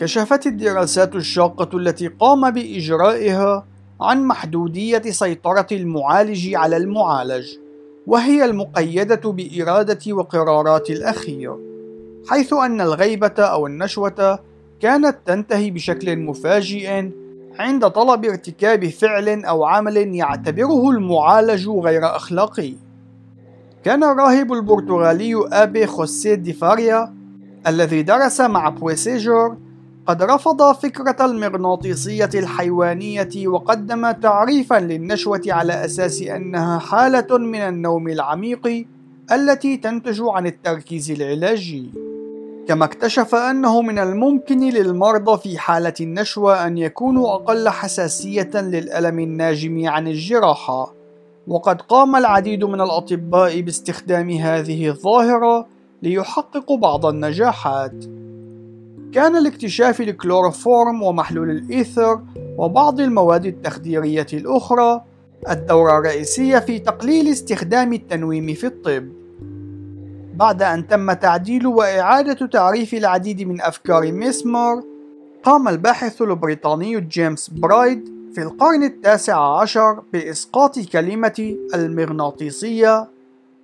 كشفت 0.00 0.46
الدراسات 0.46 1.14
الشاقة 1.14 1.78
التي 1.78 2.08
قام 2.08 2.50
بإجرائها 2.50 3.66
عن 4.00 4.24
محدودية 4.24 5.02
سيطرة 5.10 5.66
المعالج 5.72 6.54
على 6.54 6.76
المعالج، 6.76 7.46
وهي 8.06 8.44
المقيدة 8.44 9.32
بإرادة 9.32 10.12
وقرارات 10.12 10.90
الأخير، 10.90 11.56
حيث 12.28 12.52
أن 12.52 12.80
الغيبة 12.80 13.34
أو 13.38 13.66
النشوة 13.66 14.38
كانت 14.80 15.16
تنتهي 15.26 15.70
بشكل 15.70 16.16
مفاجئ 16.16 17.10
عند 17.58 17.88
طلب 17.88 18.24
ارتكاب 18.24 18.88
فعل 18.88 19.44
أو 19.44 19.64
عمل 19.64 19.96
يعتبره 19.96 20.90
المعالج 20.90 21.68
غير 21.68 22.16
أخلاقي. 22.16 22.72
كان 23.84 24.04
الراهب 24.04 24.52
البرتغالي 24.52 25.34
آبي 25.52 25.86
خوسيه 25.86 26.34
دي 26.34 26.52
فاريا 26.52 27.14
الذي 27.66 28.02
درس 28.02 28.40
مع 28.40 28.68
بويسيجور 28.68 29.56
قد 30.06 30.22
رفض 30.22 30.72
فكرة 30.72 31.24
المغناطيسية 31.24 32.30
الحيوانية 32.34 33.48
وقدم 33.48 34.10
تعريفا 34.10 34.80
للنشوة 34.80 35.42
على 35.48 35.84
أساس 35.84 36.22
أنها 36.22 36.78
حالة 36.78 37.38
من 37.38 37.60
النوم 37.60 38.08
العميق 38.08 38.86
التي 39.32 39.76
تنتج 39.76 40.22
عن 40.22 40.46
التركيز 40.46 41.10
العلاجي. 41.10 41.90
كما 42.68 42.84
اكتشف 42.84 43.34
أنه 43.34 43.82
من 43.82 43.98
الممكن 43.98 44.60
للمرضى 44.60 45.38
في 45.38 45.58
حالة 45.58 45.94
النشوة 46.00 46.66
أن 46.66 46.78
يكونوا 46.78 47.34
أقل 47.34 47.68
حساسية 47.68 48.50
للألم 48.54 49.18
الناجم 49.18 49.88
عن 49.88 50.08
الجراحة، 50.08 50.94
وقد 51.46 51.82
قام 51.82 52.16
العديد 52.16 52.64
من 52.64 52.80
الأطباء 52.80 53.60
باستخدام 53.60 54.30
هذه 54.30 54.88
الظاهرة 54.88 55.66
ليحققوا 56.02 56.76
بعض 56.76 57.06
النجاحات. 57.06 58.04
كان 59.12 59.42
لاكتشاف 59.42 60.00
الكلوروفورم 60.00 61.02
ومحلول 61.02 61.50
الإيثر 61.50 62.20
وبعض 62.58 63.00
المواد 63.00 63.46
التخديرية 63.46 64.26
الأخرى 64.32 65.00
الدورة 65.50 65.98
الرئيسية 65.98 66.58
في 66.58 66.78
تقليل 66.78 67.28
استخدام 67.28 67.92
التنويم 67.92 68.54
في 68.54 68.66
الطب. 68.66 69.08
بعد 70.38 70.62
أن 70.62 70.86
تم 70.86 71.12
تعديل 71.12 71.66
وإعادة 71.66 72.46
تعريف 72.46 72.94
العديد 72.94 73.42
من 73.42 73.60
أفكار 73.60 74.12
ميسمر 74.12 74.82
قام 75.42 75.68
الباحث 75.68 76.22
البريطاني 76.22 77.00
جيمس 77.00 77.50
برايد 77.50 78.08
في 78.34 78.42
القرن 78.42 78.82
التاسع 78.82 79.60
عشر 79.60 80.02
بإسقاط 80.12 80.78
كلمة 80.78 81.56
المغناطيسية 81.74 83.08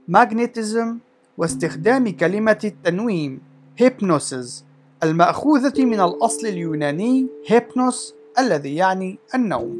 ماغنيتيزم 0.08 0.98
واستخدام 1.38 2.08
كلمة 2.08 2.58
التنويم 2.64 3.40
هيبنوسيس 3.78 4.64
المأخوذة 5.02 5.84
من 5.84 6.00
الأصل 6.00 6.46
اليوناني 6.46 7.26
هيبنوس 7.46 8.14
الذي 8.38 8.74
يعني 8.74 9.18
النوم. 9.34 9.78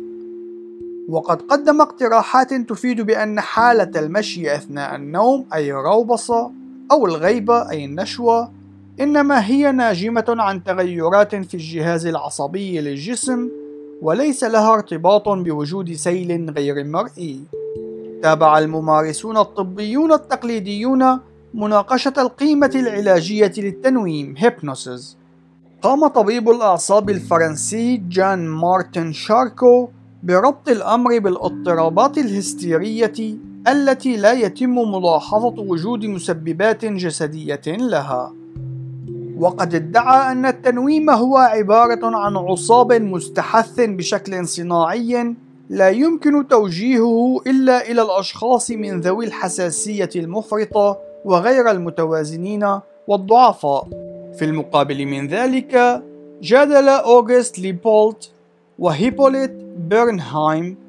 وقد 1.09 1.42
قدم 1.42 1.80
اقتراحات 1.80 2.54
تفيد 2.54 3.00
بأن 3.00 3.40
حالة 3.40 4.00
المشي 4.00 4.54
أثناء 4.54 4.94
النوم 4.94 5.46
أي 5.54 5.72
روبصة 5.72 6.63
أو 6.92 7.07
الغيبة 7.07 7.70
أي 7.70 7.85
النشوة 7.85 8.51
إنما 9.01 9.47
هي 9.47 9.73
ناجمة 9.73 10.25
عن 10.29 10.64
تغيرات 10.64 11.35
في 11.35 11.55
الجهاز 11.55 12.07
العصبي 12.07 12.81
للجسم 12.81 13.49
وليس 14.03 14.44
لها 14.44 14.75
ارتباط 14.75 15.29
بوجود 15.29 15.92
سيل 15.92 16.51
غير 16.51 16.85
مرئي. 16.85 17.40
تابع 18.23 18.59
الممارسون 18.59 19.37
الطبيون 19.37 20.12
التقليديون 20.12 21.18
مناقشة 21.55 22.12
القيمة 22.18 22.70
العلاجية 22.75 23.53
للتنويم 23.59 24.35
hypnosis. 24.38 25.16
قام 25.82 26.07
طبيب 26.07 26.51
الأعصاب 26.51 27.11
الفرنسي 27.11 27.97
جان 27.97 28.49
مارتن 28.49 29.12
شاركو 29.12 29.89
بربط 30.22 30.68
الأمر 30.68 31.18
بالاضطرابات 31.18 32.18
الهستيرية 32.18 33.37
التي 33.68 34.16
لا 34.16 34.32
يتم 34.32 34.74
ملاحظة 34.92 35.54
وجود 35.58 36.04
مسببات 36.04 36.84
جسدية 36.84 37.62
لها. 37.66 38.34
وقد 39.38 39.74
ادعى 39.74 40.32
أن 40.32 40.46
التنويم 40.46 41.10
هو 41.10 41.36
عبارة 41.36 42.16
عن 42.16 42.36
عصاب 42.36 42.92
مستحث 42.92 43.80
بشكل 43.80 44.46
صناعي 44.46 45.34
لا 45.70 45.90
يمكن 45.90 46.48
توجيهه 46.48 47.40
إلا 47.46 47.90
إلى 47.90 48.02
الأشخاص 48.02 48.70
من 48.70 49.00
ذوي 49.00 49.26
الحساسية 49.26 50.10
المفرطة 50.16 50.98
وغير 51.24 51.70
المتوازنين 51.70 52.78
والضعفاء. 53.08 53.88
في 54.38 54.44
المقابل 54.44 55.06
من 55.06 55.28
ذلك، 55.28 56.02
جادل 56.42 56.88
أوغست 56.88 57.58
ليبولت 57.58 58.30
وهيبوليت 58.78 59.52
بيرنهايم 59.78 60.84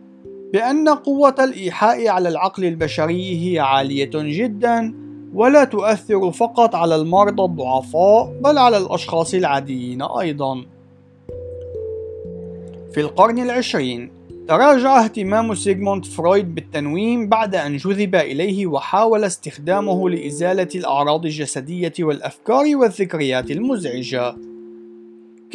بأن 0.56 0.90
قوة 0.90 1.36
الإيحاء 1.40 2.08
على 2.08 2.30
العقل 2.30 2.66
البشري 2.66 3.54
هي 3.54 3.60
عالية 3.60 4.10
جدا 4.14 4.94
ولا 5.34 5.64
تؤثر 5.64 6.32
فقط 6.32 6.76
على 6.76 6.96
المرضى 6.96 7.44
الضعفاء 7.44 8.40
بل 8.44 8.58
على 8.58 8.78
الأشخاص 8.78 9.34
العاديين 9.34 10.02
أيضا 10.02 10.66
في 12.94 13.00
القرن 13.00 13.40
العشرين 13.40 14.12
تراجع 14.48 15.04
اهتمام 15.04 15.56
سيغموند 15.56 16.06
فرويد 16.06 16.56
بالتنويم 16.56 17.30
بعد 17.30 17.56
أن 17.56 17.78
جذب 17.78 18.16
إليه 18.16 18.68
وحاول 18.68 19.24
استخدامه 19.24 20.10
لإزالة 20.10 20.70
الأعراض 20.76 21.26
الجسدية 21.26 21.94
والأفكار 22.00 22.76
والذكريات 22.76 23.52
المزعجة. 23.52 24.36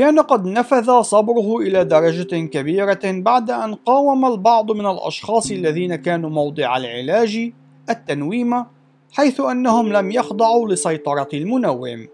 كان 0.00 0.20
قد 0.20 0.46
نفذ 0.46 1.02
صبره 1.02 1.58
إلى 1.58 1.84
درجة 1.84 2.46
كبيرة 2.46 3.00
بعد 3.04 3.50
أن 3.50 3.74
قاوم 3.74 4.26
البعض 4.26 4.72
من 4.72 4.86
الأشخاص 4.86 5.50
الذين 5.50 5.94
كانوا 5.94 6.30
موضع 6.30 6.76
العلاج 6.76 7.52
التنويم 7.90 8.64
حيث 9.12 9.40
أنهم 9.40 9.92
لم 9.92 10.10
يخضعوا 10.10 10.68
لسيطرة 10.68 11.28
المنوم. 11.34 12.06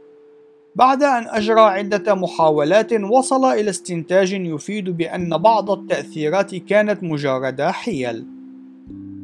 بعد 0.76 1.02
أن 1.02 1.26
أجرى 1.28 1.60
عدة 1.60 2.14
محاولات 2.14 2.92
وصل 2.92 3.44
إلى 3.44 3.70
استنتاج 3.70 4.32
يفيد 4.32 4.90
بأن 4.90 5.38
بعض 5.38 5.70
التأثيرات 5.70 6.54
كانت 6.54 7.02
مجرد 7.02 7.62
حيل 7.62 8.26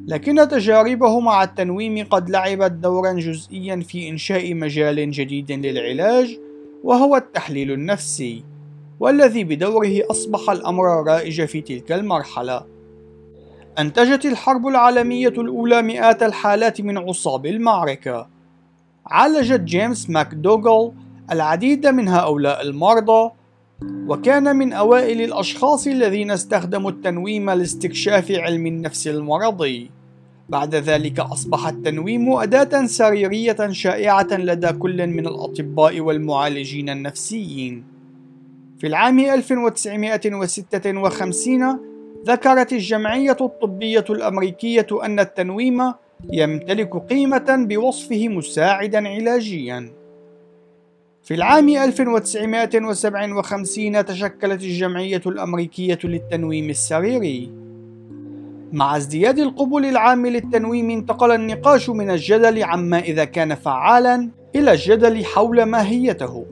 لكن 0.07 0.49
تجاربه 0.49 1.21
مع 1.21 1.43
التنويم 1.43 2.07
قد 2.11 2.31
لعبت 2.31 2.73
دورا 2.73 3.13
جزئيا 3.13 3.81
في 3.81 4.09
إنشاء 4.09 4.55
مجال 4.55 5.11
جديد 5.11 5.53
للعلاج 5.53 6.39
وهو 6.85 7.17
التحليل 7.17 7.73
النفسي 7.73 8.52
والذي 9.03 9.45
بدوره 9.45 10.01
أصبح 10.11 10.51
الأمر 10.51 11.01
الرائج 11.01 11.45
في 11.45 11.61
تلك 11.61 11.93
المرحلة. 11.93 12.65
أنتجت 13.79 14.27
الحرب 14.27 14.67
العالمية 14.67 15.29
الأولى 15.29 15.83
مئات 15.83 16.23
الحالات 16.23 16.81
من 16.81 16.99
عصاب 16.99 17.47
المعركة. 17.47 18.29
عالجت 19.07 19.61
جيمس 19.61 20.11
ماكدوغل 20.11 20.93
العديد 21.33 21.87
من 21.87 22.09
هؤلاء 22.09 22.63
المرضى 22.63 23.31
وكان 24.09 24.57
من 24.57 24.73
أوائل 24.73 25.21
الأشخاص 25.21 25.87
الذين 25.87 26.31
استخدموا 26.31 26.91
التنويم 26.91 27.51
لاستكشاف 27.51 28.31
علم 28.31 28.67
النفس 28.67 29.09
المرضي. 29.09 29.91
بعد 30.49 30.75
ذلك 30.75 31.21
أصبح 31.21 31.69
التنويم 31.69 32.33
أداة 32.33 32.87
سريرية 32.87 33.71
شائعة 33.71 34.29
لدى 34.33 34.73
كل 34.73 35.07
من 35.07 35.27
الأطباء 35.27 36.01
والمعالجين 36.01 36.91
النفسيين. 36.91 37.92
في 38.83 38.89
العام 38.89 39.19
1956 39.19 41.79
ذكرت 42.27 42.73
الجمعية 42.73 43.37
الطبية 43.41 44.05
الأمريكية 44.11 44.87
أن 45.05 45.21
التنويم 45.21 45.93
يمتلك 46.33 46.97
قيمة 46.97 47.67
بوصفه 47.69 48.29
مساعدا 48.29 49.09
علاجيا. 49.09 49.93
في 51.23 51.35
العام 51.35 51.69
1957 51.69 54.05
تشكلت 54.05 54.63
الجمعية 54.63 55.23
الأمريكية 55.27 55.99
للتنويم 56.05 56.71
السريري 56.71 57.53
مع 58.73 58.97
ازدياد 58.97 59.39
القبول 59.39 59.85
العام 59.85 60.27
للتنويم 60.27 60.91
انتقل 60.91 61.33
النقاش 61.33 61.91
من 61.91 62.11
الجدل 62.11 62.65
عما 62.65 62.99
إذا 62.99 63.25
كان 63.25 63.55
فعالا 63.55 64.29
إلى 64.57 64.73
الجدل 64.73 65.25
حول 65.25 65.63
ماهيته. 65.63 66.47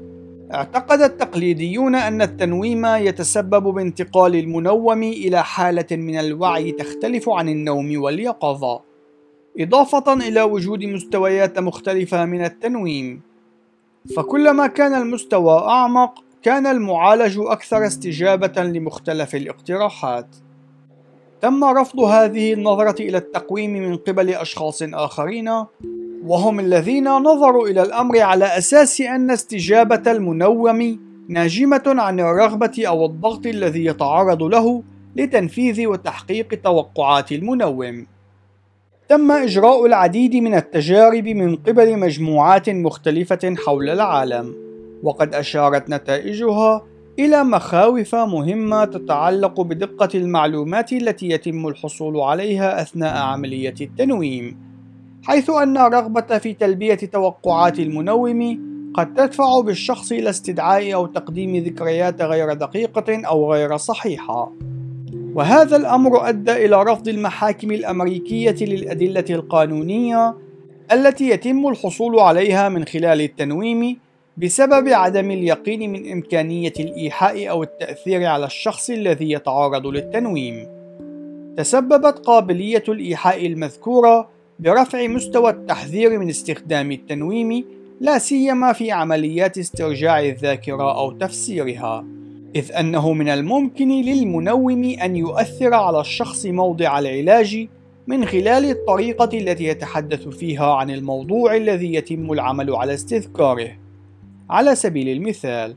اعتقد 0.54 1.00
التقليديون 1.00 1.94
أن 1.94 2.22
التنويم 2.22 2.86
يتسبب 2.86 3.62
بانتقال 3.62 4.36
المنوم 4.36 5.02
إلى 5.02 5.44
حالة 5.44 5.86
من 5.92 6.18
الوعي 6.18 6.72
تختلف 6.72 7.28
عن 7.28 7.48
النوم 7.48 8.02
واليقظة 8.02 8.80
إضافة 9.60 10.12
إلى 10.12 10.42
وجود 10.42 10.84
مستويات 10.84 11.58
مختلفة 11.58 12.24
من 12.24 12.44
التنويم 12.44 13.20
فكلما 14.16 14.66
كان 14.66 14.94
المستوى 14.94 15.58
أعمق 15.58 16.24
كان 16.42 16.66
المعالج 16.66 17.38
أكثر 17.38 17.86
استجابة 17.86 18.62
لمختلف 18.62 19.34
الاقتراحات. 19.34 20.26
تم 21.40 21.64
رفض 21.64 22.00
هذه 22.00 22.52
النظرة 22.52 23.02
إلى 23.02 23.18
التقويم 23.18 23.72
من 23.72 23.96
قبل 23.96 24.30
أشخاص 24.30 24.82
آخرين 24.82 25.48
وهم 26.24 26.60
الذين 26.60 27.08
نظروا 27.08 27.68
إلى 27.68 27.82
الأمر 27.82 28.20
على 28.20 28.44
أساس 28.44 29.00
أن 29.00 29.30
استجابة 29.30 30.12
المنوم 30.12 30.98
ناجمة 31.28 31.82
عن 31.86 32.20
الرغبة 32.20 32.84
أو 32.86 33.06
الضغط 33.06 33.46
الذي 33.46 33.84
يتعرض 33.84 34.42
له 34.42 34.82
لتنفيذ 35.16 35.86
وتحقيق 35.86 36.60
توقعات 36.64 37.32
المنوم. 37.32 38.06
تم 39.08 39.32
إجراء 39.32 39.86
العديد 39.86 40.36
من 40.36 40.54
التجارب 40.54 41.28
من 41.28 41.56
قبل 41.56 41.98
مجموعات 41.98 42.70
مختلفة 42.70 43.54
حول 43.66 43.90
العالم، 43.90 44.54
وقد 45.02 45.34
أشارت 45.34 45.90
نتائجها 45.90 46.82
إلى 47.18 47.44
مخاوف 47.44 48.14
مهمة 48.14 48.84
تتعلق 48.84 49.60
بدقة 49.60 50.08
المعلومات 50.14 50.92
التي 50.92 51.28
يتم 51.28 51.68
الحصول 51.68 52.20
عليها 52.20 52.82
أثناء 52.82 53.16
عملية 53.18 53.74
التنويم، 53.80 54.69
حيث 55.30 55.50
أن 55.50 55.76
الرغبة 55.76 56.38
في 56.38 56.54
تلبية 56.54 56.94
توقعات 56.94 57.78
المنوم 57.78 58.60
قد 58.94 59.14
تدفع 59.14 59.60
بالشخص 59.60 60.12
إلى 60.12 60.30
استدعاء 60.30 60.94
أو 60.94 61.06
تقديم 61.06 61.56
ذكريات 61.56 62.22
غير 62.22 62.52
دقيقة 62.52 63.26
أو 63.26 63.52
غير 63.52 63.76
صحيحة. 63.76 64.52
وهذا 65.34 65.76
الأمر 65.76 66.28
أدى 66.28 66.52
إلى 66.52 66.82
رفض 66.82 67.08
المحاكم 67.08 67.70
الأمريكية 67.70 68.56
للأدلة 68.60 69.24
القانونية 69.30 70.34
التي 70.92 71.28
يتم 71.28 71.68
الحصول 71.68 72.18
عليها 72.18 72.68
من 72.68 72.84
خلال 72.84 73.20
التنويم 73.20 73.98
بسبب 74.36 74.88
عدم 74.88 75.30
اليقين 75.30 75.92
من 75.92 76.12
إمكانية 76.12 76.74
الإيحاء 76.80 77.50
أو 77.50 77.62
التأثير 77.62 78.26
على 78.26 78.46
الشخص 78.46 78.90
الذي 78.90 79.32
يتعرض 79.32 79.86
للتنويم. 79.86 80.66
تسببت 81.56 82.18
قابلية 82.18 82.84
الإيحاء 82.88 83.46
المذكورة 83.46 84.39
برفع 84.60 85.06
مستوى 85.06 85.50
التحذير 85.50 86.18
من 86.18 86.28
استخدام 86.28 86.92
التنويم 86.92 87.64
لا 88.00 88.18
سيما 88.18 88.72
في 88.72 88.92
عمليات 88.92 89.58
استرجاع 89.58 90.20
الذاكرة 90.20 90.98
أو 90.98 91.12
تفسيرها. 91.12 92.04
إذ 92.56 92.72
أنه 92.72 93.12
من 93.12 93.28
الممكن 93.28 93.88
للمنوم 93.88 94.84
أن 94.84 95.16
يؤثر 95.16 95.74
على 95.74 96.00
الشخص 96.00 96.46
موضع 96.46 96.98
العلاج 96.98 97.68
من 98.06 98.24
خلال 98.24 98.64
الطريقة 98.64 99.38
التي 99.38 99.64
يتحدث 99.64 100.28
فيها 100.28 100.74
عن 100.74 100.90
الموضوع 100.90 101.56
الذي 101.56 101.94
يتم 101.94 102.32
العمل 102.32 102.74
على 102.74 102.94
استذكاره. 102.94 103.70
على 104.50 104.74
سبيل 104.74 105.08
المثال، 105.08 105.76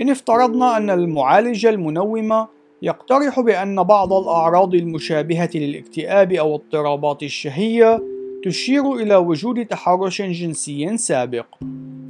إن 0.00 0.10
افترضنا 0.10 0.76
أن 0.76 0.90
المعالج 0.90 1.66
المنوم 1.66 2.46
يقترح 2.82 3.40
بأن 3.40 3.82
بعض 3.82 4.12
الأعراض 4.12 4.74
المشابهة 4.74 5.50
للاكتئاب 5.54 6.32
أو 6.32 6.54
اضطرابات 6.54 7.22
الشهية 7.22 8.17
تشير 8.44 8.94
إلى 8.94 9.16
وجود 9.16 9.66
تحرش 9.66 10.22
جنسي 10.22 10.96
سابق، 10.96 11.46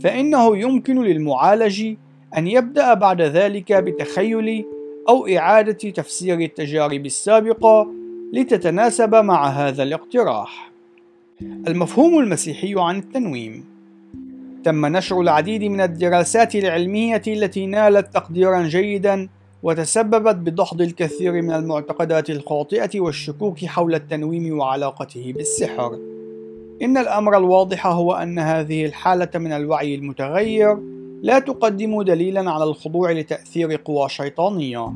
فإنه 0.01 0.57
يمكن 0.57 1.03
للمعالج 1.03 1.95
أن 2.37 2.47
يبدأ 2.47 2.95
بعد 2.95 3.23
ذلك 3.23 3.73
بتخيل 3.73 4.65
أو 5.09 5.27
إعادة 5.27 5.91
تفسير 5.91 6.41
التجارب 6.41 7.07
السابقة 7.07 7.89
لتتناسب 8.33 9.15
مع 9.15 9.49
هذا 9.49 9.83
الاقتراح. 9.83 10.71
المفهوم 11.43 12.19
المسيحي 12.19 12.75
عن 12.77 12.99
التنويم 12.99 13.65
تم 14.65 14.87
نشر 14.87 15.21
العديد 15.21 15.65
من 15.65 15.81
الدراسات 15.81 16.55
العلمية 16.55 17.23
التي 17.27 17.67
نالت 17.67 18.15
تقديرا 18.15 18.63
جيدا 18.63 19.29
وتسببت 19.63 20.35
بدحض 20.37 20.81
الكثير 20.81 21.33
من 21.33 21.53
المعتقدات 21.53 22.31
الخاطئة 22.31 23.01
والشكوك 23.01 23.65
حول 23.65 23.95
التنويم 23.95 24.59
وعلاقته 24.59 25.33
بالسحر. 25.37 25.99
إن 26.83 26.99
الأمر 26.99 27.37
الواضح 27.37 27.87
هو 27.87 28.13
أن 28.13 28.39
هذه 28.39 28.85
الحالة 28.85 29.29
من 29.35 29.53
الوعي 29.53 29.95
المتغير 29.95 30.79
لا 31.23 31.39
تقدم 31.39 32.03
دليلا 32.03 32.51
على 32.51 32.65
الخضوع 32.65 33.13
لتأثير 33.13 33.81
قوى 33.85 34.09
شيطانية. 34.09 34.93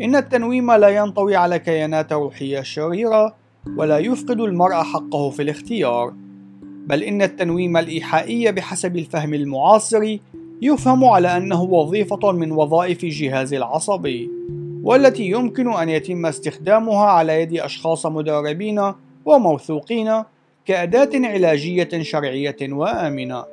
إن 0.00 0.16
التنويم 0.16 0.72
لا 0.72 0.88
ينطوي 0.88 1.36
على 1.36 1.58
كيانات 1.58 2.12
روحية 2.12 2.60
شريرة 2.60 3.34
ولا 3.76 3.98
يفقد 3.98 4.40
المرء 4.40 4.74
حقه 4.74 5.30
في 5.30 5.42
الاختيار 5.42 6.12
بل 6.86 7.02
إن 7.02 7.22
التنويم 7.22 7.76
الإيحائي 7.76 8.52
بحسب 8.52 8.96
الفهم 8.96 9.34
المعاصر 9.34 10.18
يفهم 10.62 11.04
على 11.04 11.36
أنه 11.36 11.62
وظيفة 11.62 12.32
من 12.32 12.52
وظائف 12.52 13.04
الجهاز 13.04 13.54
العصبي 13.54 14.30
والتي 14.82 15.30
يمكن 15.30 15.72
أن 15.72 15.88
يتم 15.88 16.26
استخدامها 16.26 17.04
على 17.04 17.42
يد 17.42 17.58
أشخاص 17.58 18.06
مدربين 18.06 18.92
وموثوقين 19.24 20.22
كأداة 20.68 21.10
علاجية 21.14 21.88
شرعية 22.02 22.56
وآمنة. 22.62 23.44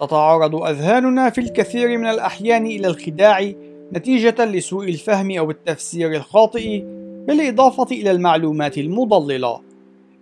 تتعرض 0.00 0.54
أذهاننا 0.54 1.30
في 1.30 1.40
الكثير 1.40 1.98
من 1.98 2.06
الأحيان 2.06 2.66
إلى 2.66 2.86
الخداع 2.86 3.52
نتيجة 3.92 4.44
لسوء 4.44 4.88
الفهم 4.88 5.30
أو 5.38 5.50
التفسير 5.50 6.12
الخاطئ 6.12 6.82
بالإضافة 7.26 7.86
إلى 7.92 8.10
المعلومات 8.10 8.78
المضللة. 8.78 9.60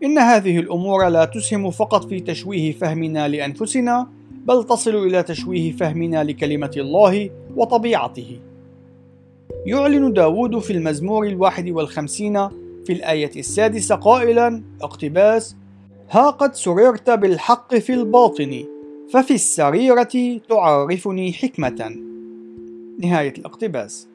إن 0.03 0.18
هذه 0.18 0.59
الأمور 0.59 1.09
لا 1.09 1.24
تسهم 1.24 1.70
فقط 1.70 2.09
في 2.09 2.20
تشويه 2.20 2.72
فهمنا 2.72 3.29
لأنفسنا 3.29 4.09
بل 4.31 4.64
تصل 4.64 4.97
إلى 4.97 5.22
تشويه 5.22 5.72
فهمنا 5.72 6.24
لكلمة 6.24 6.72
الله 6.76 7.31
وطبيعته. 7.57 8.39
يعلن 9.66 10.12
داود 10.12 10.59
في 10.59 10.72
المزمور 10.72 11.26
الواحد 11.26 11.70
والخمسين 11.70 12.49
في 12.85 12.93
الآية 12.93 13.31
السادسة 13.37 13.95
قائلا 13.95 14.62
اقتباس 14.83 15.57
ها 16.11 16.31
قد 16.31 16.55
سررت 16.55 17.11
بالحق 17.11 17.75
في 17.75 17.95
الباطن 17.95 18.65
ففي 19.13 19.35
السريرة 19.35 20.41
تعرفني 20.49 21.33
حكمة 21.33 21.97
نهاية 22.99 23.35
الاقتباس 23.39 24.09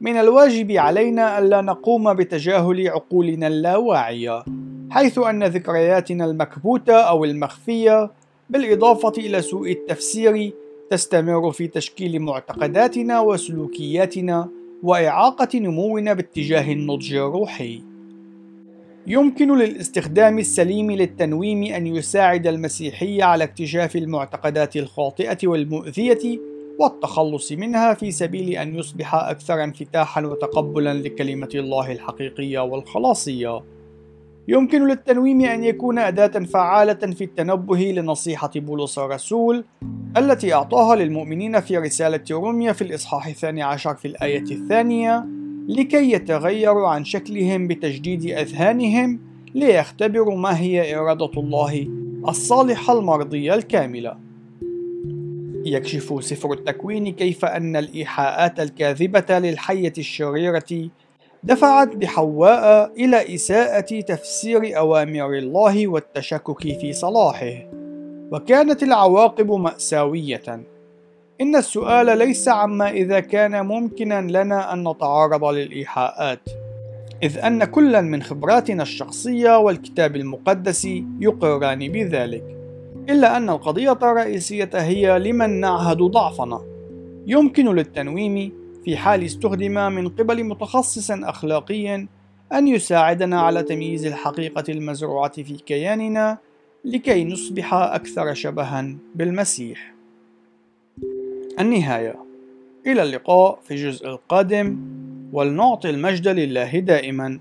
من 0.00 0.16
الواجب 0.16 0.70
علينا 0.72 1.38
ألا 1.38 1.60
نقوم 1.60 2.14
بتجاهل 2.14 2.88
عقولنا 2.88 3.46
اللاواعية 3.46 4.44
حيث 4.90 5.18
أن 5.18 5.44
ذكرياتنا 5.44 6.24
المكبوتة 6.24 6.94
أو 6.94 7.24
المخفية 7.24 8.10
بالإضافة 8.50 9.12
إلى 9.18 9.42
سوء 9.42 9.70
التفسير 9.70 10.52
تستمر 10.90 11.52
في 11.52 11.66
تشكيل 11.66 12.20
معتقداتنا 12.22 13.20
وسلوكياتنا 13.20 14.48
وإعاقة 14.82 15.48
نمونا 15.58 16.12
باتجاه 16.12 16.72
النضج 16.72 17.14
الروحي. 17.14 17.93
يمكن 19.06 19.58
للاستخدام 19.58 20.38
السليم 20.38 20.90
للتنويم 20.90 21.62
أن 21.62 21.86
يساعد 21.86 22.46
المسيحية 22.46 23.24
على 23.24 23.44
اكتشاف 23.44 23.96
المعتقدات 23.96 24.76
الخاطئة 24.76 25.38
والمؤذية 25.44 26.40
والتخلص 26.80 27.52
منها 27.52 27.94
في 27.94 28.10
سبيل 28.10 28.50
أن 28.50 28.74
يصبح 28.74 29.14
أكثر 29.14 29.64
انفتاحا 29.64 30.26
وتقبلا 30.26 30.94
لكلمة 30.94 31.48
الله 31.54 31.92
الحقيقية 31.92 32.58
والخلاصية. 32.58 33.62
يمكن 34.48 34.88
للتنويم 34.88 35.40
أن 35.40 35.64
يكون 35.64 35.98
أداة 35.98 36.44
فعالة 36.44 36.94
في 36.94 37.24
التنبه 37.24 37.78
لنصيحة 37.78 38.50
بولس 38.56 38.98
الرسول 38.98 39.64
التي 40.16 40.54
أعطاها 40.54 40.96
للمؤمنين 40.96 41.60
في 41.60 41.78
رسالة 41.78 42.24
روميا 42.30 42.72
في 42.72 42.82
الإصحاح 42.82 43.26
الثاني 43.26 43.62
عشر 43.62 43.94
في 43.94 44.08
الآية 44.08 44.44
الثانية 44.50 45.26
لكي 45.68 46.12
يتغيروا 46.12 46.88
عن 46.88 47.04
شكلهم 47.04 47.68
بتجديد 47.68 48.30
أذهانهم 48.30 49.20
ليختبروا 49.54 50.36
ما 50.36 50.58
هي 50.60 50.96
إرادة 50.96 51.30
الله 51.36 51.88
الصالحة 52.28 52.98
المرضية 52.98 53.54
الكاملة. 53.54 54.16
يكشف 55.66 56.24
سفر 56.24 56.52
التكوين 56.52 57.12
كيف 57.12 57.44
أن 57.44 57.76
الإيحاءات 57.76 58.60
الكاذبة 58.60 59.38
للحية 59.38 59.92
الشريرة 59.98 60.90
دفعت 61.44 61.96
بحواء 61.96 62.92
إلى 63.04 63.34
إساءة 63.34 64.00
تفسير 64.00 64.78
أوامر 64.78 65.38
الله 65.38 65.88
والتشكك 65.88 66.78
في 66.80 66.92
صلاحه، 66.92 67.70
وكانت 68.32 68.82
العواقب 68.82 69.52
مأساوية. 69.52 70.73
إن 71.40 71.56
السؤال 71.56 72.18
ليس 72.18 72.48
عما 72.48 72.90
إذا 72.90 73.20
كان 73.20 73.66
ممكنا 73.66 74.20
لنا 74.20 74.72
أن 74.72 74.88
نتعرض 74.88 75.44
للإيحاءات، 75.44 76.48
إذ 77.22 77.38
أن 77.38 77.64
كلا 77.64 78.00
من 78.00 78.22
خبراتنا 78.22 78.82
الشخصية 78.82 79.58
والكتاب 79.58 80.16
المقدس 80.16 80.88
يقران 81.20 81.92
بذلك، 81.92 82.44
إلا 83.08 83.36
أن 83.36 83.50
القضية 83.50 83.98
الرئيسية 84.02 84.70
هي 84.74 85.18
لمن 85.18 85.60
نعهد 85.60 85.98
ضعفنا. 85.98 86.60
يمكن 87.26 87.74
للتنويم 87.74 88.52
في 88.84 88.96
حال 88.96 89.24
استخدم 89.24 89.92
من 89.92 90.08
قبل 90.08 90.44
متخصص 90.44 91.10
أخلاقي 91.10 92.06
أن 92.52 92.68
يساعدنا 92.68 93.40
على 93.40 93.62
تمييز 93.62 94.06
الحقيقة 94.06 94.64
المزروعة 94.68 95.42
في 95.42 95.56
كياننا 95.66 96.38
لكي 96.84 97.24
نصبح 97.24 97.74
أكثر 97.74 98.34
شبها 98.34 98.96
بالمسيح. 99.14 99.93
النهاية. 101.60 102.14
إلى 102.86 103.02
اللقاء 103.02 103.58
في 103.64 103.74
الجزء 103.74 104.06
القادم 104.08 104.78
ولنعطي 105.32 105.90
المجد 105.90 106.28
لله 106.28 106.78
دائما. 106.78 107.40